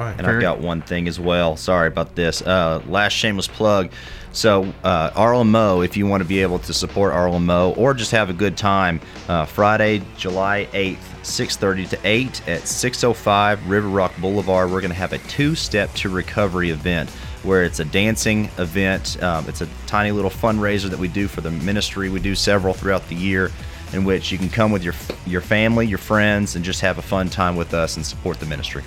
All 0.00 0.06
right. 0.06 0.16
And 0.16 0.26
I've 0.26 0.40
got 0.40 0.60
one 0.60 0.80
thing 0.80 1.08
as 1.08 1.20
well. 1.20 1.58
Sorry 1.58 1.86
about 1.86 2.16
this. 2.16 2.40
Uh, 2.40 2.80
last 2.88 3.12
shameless 3.12 3.48
plug. 3.48 3.90
So, 4.32 4.72
uh, 4.82 5.10
RLMO, 5.10 5.84
if 5.84 5.94
you 5.94 6.06
want 6.06 6.22
to 6.22 6.28
be 6.28 6.40
able 6.40 6.58
to 6.60 6.72
support 6.72 7.12
RLMO 7.12 7.76
or 7.76 7.92
just 7.92 8.10
have 8.12 8.30
a 8.30 8.32
good 8.32 8.56
time, 8.56 8.98
uh, 9.28 9.44
Friday, 9.44 10.00
July 10.16 10.66
8th, 10.72 10.96
6.30 11.22 11.90
to 11.90 11.98
8 12.02 12.48
at 12.48 12.66
605 12.66 13.68
River 13.68 13.88
Rock 13.88 14.14
Boulevard, 14.22 14.70
we're 14.70 14.80
going 14.80 14.90
to 14.90 14.96
have 14.96 15.12
a 15.12 15.18
two-step 15.18 15.92
to 15.96 16.08
recovery 16.08 16.70
event 16.70 17.10
where 17.42 17.62
it's 17.62 17.80
a 17.80 17.84
dancing 17.84 18.48
event. 18.56 19.22
Um, 19.22 19.46
it's 19.50 19.60
a 19.60 19.68
tiny 19.86 20.12
little 20.12 20.30
fundraiser 20.30 20.88
that 20.88 20.98
we 20.98 21.08
do 21.08 21.28
for 21.28 21.42
the 21.42 21.50
ministry. 21.50 22.08
We 22.08 22.20
do 22.20 22.34
several 22.34 22.72
throughout 22.72 23.06
the 23.10 23.16
year 23.16 23.50
in 23.92 24.04
which 24.04 24.32
you 24.32 24.38
can 24.38 24.48
come 24.48 24.72
with 24.72 24.82
your 24.82 24.94
your 25.26 25.42
family, 25.42 25.86
your 25.86 25.98
friends, 25.98 26.56
and 26.56 26.64
just 26.64 26.80
have 26.80 26.96
a 26.96 27.02
fun 27.02 27.28
time 27.28 27.54
with 27.54 27.74
us 27.74 27.96
and 27.96 28.06
support 28.06 28.40
the 28.40 28.46
ministry. 28.46 28.82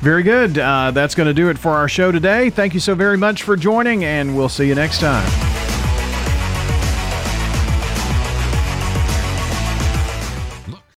Very 0.00 0.22
good. 0.22 0.58
Uh, 0.58 0.90
that's 0.92 1.14
going 1.14 1.26
to 1.26 1.34
do 1.34 1.50
it 1.50 1.58
for 1.58 1.72
our 1.72 1.88
show 1.88 2.10
today. 2.10 2.48
Thank 2.48 2.72
you 2.72 2.80
so 2.80 2.94
very 2.94 3.18
much 3.18 3.42
for 3.42 3.54
joining, 3.54 4.04
and 4.04 4.34
we'll 4.34 4.48
see 4.48 4.66
you 4.66 4.74
next 4.74 5.00
time. 5.00 5.59